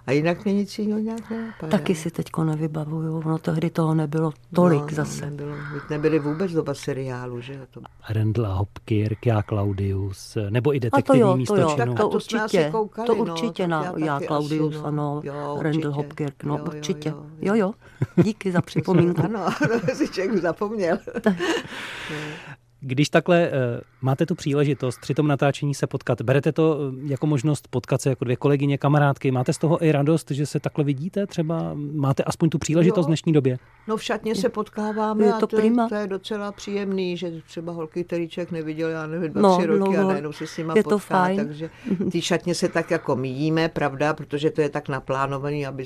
a 0.08 0.12
jinak 0.12 0.46
mě 0.46 0.54
nic 0.54 0.80
jiného 0.80 1.00
nějak 1.00 1.30
nenapadá. 1.30 1.72
Taky 1.72 1.96
si 1.96 2.12
teďko 2.12 2.44
nevybavuju, 2.44 3.24
no 3.26 3.38
tehdy 3.38 3.70
toho 3.70 3.94
nebylo 3.94 4.34
tolik 4.56 4.92
no, 4.92 4.96
zase. 4.96 5.26
No, 5.26 5.32
nebylo, 5.32 5.56
nebyly 5.90 6.20
vůbec 6.20 6.52
doba 6.52 6.74
seriálu, 6.74 7.42
že? 7.42 7.68
To... 7.72 7.82
Rendla 8.10 8.54
Hopkirk, 8.54 9.26
já 9.26 9.44
Claudius, 9.44 10.38
nebo 10.50 10.76
i 10.76 10.80
detektivní 10.80 11.36
místo 11.38 11.56
to, 11.56 11.62
jo, 11.62 11.76
tak 11.78 11.98
to, 11.98 12.10
určitě, 12.10 12.70
koukali, 12.72 13.08
to 13.08 13.16
určitě 13.16 13.68
no, 13.68 13.84
na 13.84 13.94
já 13.98 14.20
Claudius, 14.20 14.76
asi, 14.76 14.84
no. 14.84 14.88
ano, 14.88 15.22
jo, 15.24 15.58
Rendl 15.62 15.92
Hopkirk, 15.92 16.44
no 16.44 16.58
jo, 16.58 16.60
jo, 16.60 16.72
určitě. 16.72 17.10
Jo, 17.10 17.24
jo, 17.42 17.56
jo. 17.56 17.74
jo. 18.16 18.24
Díky 18.24 18.52
za 18.52 18.62
připomínku. 18.62 19.22
ano, 19.22 19.46
ano, 19.46 19.80
si 19.94 20.08
člověk 20.08 20.42
zapomněl. 20.42 20.98
Když 22.82 23.10
takhle 23.10 23.50
uh, 23.50 23.54
máte 24.02 24.26
tu 24.26 24.36
příležitost 24.36 25.00
při 25.02 25.14
tom 25.14 25.28
natáčení 25.28 25.74
se 25.74 25.88
potkat, 25.88 26.22
berete 26.22 26.52
to 26.52 26.80
eh, 26.80 27.12
jako 27.12 27.28
možnost 27.28 27.68
potkat 27.68 28.02
se 28.02 28.10
jako 28.10 28.26
dvě 28.26 28.36
kolegyně, 28.36 28.78
kamarádky, 28.78 29.32
máte 29.32 29.54
z 29.54 29.58
toho 29.58 29.84
i 29.86 29.92
radost, 29.92 30.32
že 30.32 30.46
se 30.46 30.60
takhle 30.60 30.84
vidíte 30.84 31.28
třeba? 31.28 31.72
Máte 31.94 32.24
aspoň 32.24 32.50
tu 32.50 32.58
příležitost 32.58 33.04
jo. 33.04 33.04
v 33.04 33.08
dnešní 33.08 33.34
době? 33.34 33.58
No 33.88 33.98
v 33.98 34.04
šatně 34.04 34.36
se 34.36 34.50
potkáváme 34.50 35.26
je 35.26 35.30
to, 35.30 35.36
a 35.36 35.40
to, 35.40 35.48
prima. 35.48 35.90
to 35.90 35.96
je 35.96 36.08
docela 36.08 36.52
příjemný, 36.52 37.18
že 37.18 37.32
třeba 37.48 37.74
holky, 37.74 38.04
který 38.04 38.30
člověk 38.30 38.52
neviděl, 38.52 38.90
já 38.90 39.08
nevím, 39.08 39.32
dva, 39.32 39.42
no, 39.42 39.58
tři 39.58 39.68
roky 39.68 39.98
no, 39.98 40.04
a 40.04 40.08
najednou 40.08 40.32
se 40.32 40.48
s 40.48 40.58
nima 40.58 40.74
je 40.76 40.84
potká, 40.84 40.96
to 40.96 41.00
fajn. 41.00 41.38
takže 41.38 41.70
ty 42.12 42.22
šatně 42.22 42.56
se 42.56 42.68
tak 42.70 42.92
jako 42.92 43.16
míjíme, 43.16 43.70
pravda, 43.70 44.14
protože 44.14 44.52
to 44.52 44.62
je 44.62 44.70
tak 44.70 44.90
naplánovaný, 44.90 45.66
aby 45.66 45.86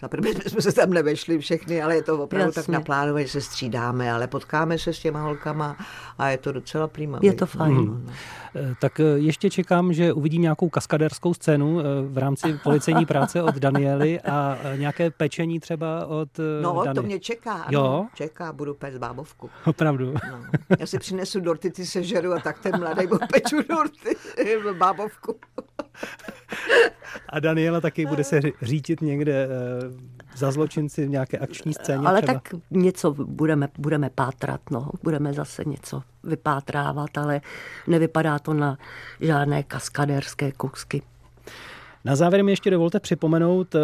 za 0.00 0.08
prvé 0.08 0.30
jsme 0.46 0.62
se 0.62 0.72
tam 0.72 0.90
nevešli 0.90 1.38
všechny, 1.38 1.82
ale 1.82 1.96
je 1.96 2.02
to 2.02 2.18
opravdu 2.18 2.48
Jasně. 2.48 2.62
tak 2.62 2.68
naplánované, 2.68 3.24
že 3.24 3.32
se 3.32 3.40
střídáme, 3.40 4.12
ale 4.12 4.26
potkáme 4.26 4.78
se 4.78 4.92
s 4.92 4.98
těma 4.98 5.22
holkama 5.22 5.76
a 6.18 6.28
je 6.28 6.38
to 6.38 6.52
docela 6.52 6.88
prýma. 6.88 7.18
Je 7.22 7.32
to 7.32 7.46
fajn. 7.46 7.76
Hmm. 7.76 8.10
Tak 8.80 9.00
eh, 9.00 9.04
ještě 9.04 9.50
čekám, 9.50 9.92
že 9.92 10.12
uvidím 10.12 10.42
nějakou 10.42 10.68
kaskaderskou 10.68 11.34
scénu 11.34 11.80
v 12.08 12.18
rámci 12.18 12.58
policejní 12.62 13.06
práce 13.06 13.42
od 13.42 13.54
Daniely 13.54 14.20
a 14.20 14.58
nějaké 14.76 15.10
pečení 15.10 15.60
třeba 15.60 16.06
od 16.06 16.28
No, 16.62 16.82
Dany. 16.84 16.94
to 16.94 17.02
mě 17.02 17.20
čeká. 17.20 17.52
Ano, 17.52 17.66
jo? 17.70 18.06
Čeká, 18.14 18.52
budu 18.52 18.74
pec 18.74 18.98
bábovku. 18.98 19.50
Opravdu. 19.66 20.14
No. 20.30 20.44
Já 20.78 20.86
si 20.86 20.98
přinesu 20.98 21.40
dorty, 21.40 21.70
ty 21.70 21.86
sežeru 21.86 22.32
a 22.32 22.38
tak 22.40 22.58
ten 22.58 22.80
mladý 22.80 23.06
peču 23.32 23.56
dorty, 23.68 24.16
bábovku. 24.78 25.36
A 27.28 27.40
Daniela 27.40 27.80
taky 27.80 28.06
bude 28.06 28.24
se 28.24 28.40
řítit 28.62 29.00
někde 29.00 29.44
eh, 29.44 29.48
za 30.36 30.50
zločinci 30.50 31.06
v 31.06 31.10
nějaké 31.10 31.38
akční 31.38 31.74
scéně 31.74 32.06
Ale 32.06 32.22
třeba? 32.22 32.34
tak 32.34 32.54
něco 32.70 33.14
budeme, 33.14 33.68
budeme 33.78 34.10
pátrat, 34.14 34.60
no. 34.70 34.90
Budeme 35.02 35.32
zase 35.32 35.62
něco 35.66 36.02
vypátrávat, 36.24 37.18
ale 37.18 37.40
nevypadá 37.86 38.38
to 38.38 38.54
na 38.54 38.78
žádné 39.20 39.62
kaskaderské 39.62 40.52
kousky. 40.52 41.02
Na 42.04 42.16
závěr 42.16 42.44
mi 42.44 42.52
ještě 42.52 42.70
dovolte 42.70 43.00
připomenout 43.00 43.74
eh, 43.74 43.78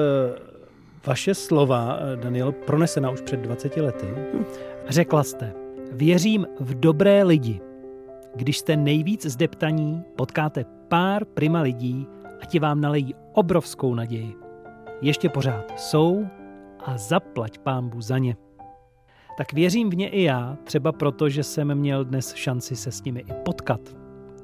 vaše 1.07 1.35
slova, 1.35 1.99
eh, 2.01 2.17
Daniel, 2.17 2.53
pronesena 2.53 3.11
už 3.11 3.21
před 3.21 3.41
20 3.41 3.77
lety. 3.77 4.07
Řekla 4.89 5.23
jste, 5.23 5.53
věřím 5.93 6.47
v 6.61 6.81
dobré 6.81 7.23
lidi. 7.23 7.61
Když 8.35 8.59
jste 8.59 8.77
nejvíc 8.77 9.27
zdeptaní, 9.27 10.03
potkáte 10.17 10.65
pár 10.91 11.25
prima 11.25 11.61
lidí, 11.61 12.07
a 12.43 12.45
ti 12.47 12.59
vám 12.59 12.81
nalejí 12.81 13.15
obrovskou 13.33 13.95
naději. 13.95 14.35
Ještě 15.01 15.29
pořád 15.29 15.81
jsou 15.81 16.27
a 16.85 16.99
zaplať 16.99 17.59
pámbu 17.59 18.01
za 18.01 18.19
ně. 18.19 18.37
Tak 19.39 19.53
věřím 19.53 19.91
v 19.91 19.95
ně 19.95 20.09
i 20.09 20.23
já, 20.23 20.57
třeba 20.65 20.93
proto, 20.93 21.29
že 21.29 21.43
jsem 21.43 21.75
měl 21.75 22.05
dnes 22.05 22.35
šanci 22.35 22.77
se 22.77 22.93
s 22.93 23.05
nimi 23.05 23.21
i 23.21 23.33
potkat. 23.45 23.81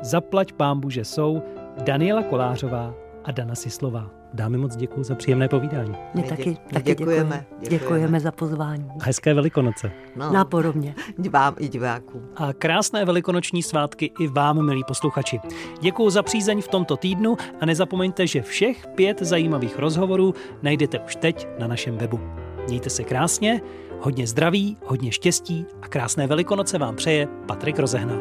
Zaplať 0.03 0.53
pámbu, 0.53 0.91
že 0.91 1.05
jsou 1.05 1.43
Daniela 1.85 2.23
Kolářová 2.23 2.95
a 3.25 3.31
Dana 3.31 3.55
Sislová. 3.55 4.16
Dámy 4.35 4.59
moc 4.59 4.77
děkuji 4.77 5.03
za 5.05 5.15
příjemné 5.15 5.49
povídání. 5.49 5.91
My, 6.15 6.23
My 6.23 6.23
taky, 6.23 6.51
dě- 6.51 6.57
taky 6.73 6.85
děkujeme, 6.85 7.47
děkujeme. 7.61 7.69
děkujeme. 7.69 8.21
Za 8.21 8.33
pozvání. 8.33 8.89
A 9.01 9.05
hezké 9.05 9.35
velikonoce. 9.35 9.91
No, 10.17 10.33
Náporovně. 10.33 10.95
vám 11.31 11.55
i 11.59 11.69
divákům. 11.69 12.23
A 12.37 12.53
krásné 12.53 13.05
velikonoční 13.05 13.63
svátky 13.63 14.11
i 14.21 14.29
vám, 14.29 14.63
milí 14.67 14.85
posluchači. 14.89 15.41
Děkuji 15.81 16.11
za 16.11 16.23
přízeň 16.23 16.61
v 16.63 16.69
tomto 16.69 16.97
týdnu 16.97 17.37
a 17.61 17.67
nezapomeňte, 17.67 18.27
že 18.27 18.43
všech 18.43 18.87
pět 18.95 19.23
zajímavých 19.23 19.79
rozhovorů 19.79 20.35
najdete 20.63 20.99
už 20.99 21.17
teď 21.17 21.49
na 21.59 21.67
našem 21.67 21.97
webu. 21.99 22.21
Mějte 22.69 22.91
se 22.91 23.05
krásně, 23.05 23.61
hodně 24.01 24.27
zdraví, 24.27 24.77
hodně 24.87 25.13
štěstí 25.13 25.67
a 25.83 25.89
krásné 25.89 26.27
velikonoce 26.27 26.79
vám 26.79 26.97
přeje 26.97 27.29
Patrik 27.47 27.79
Rozehnal. 27.79 28.19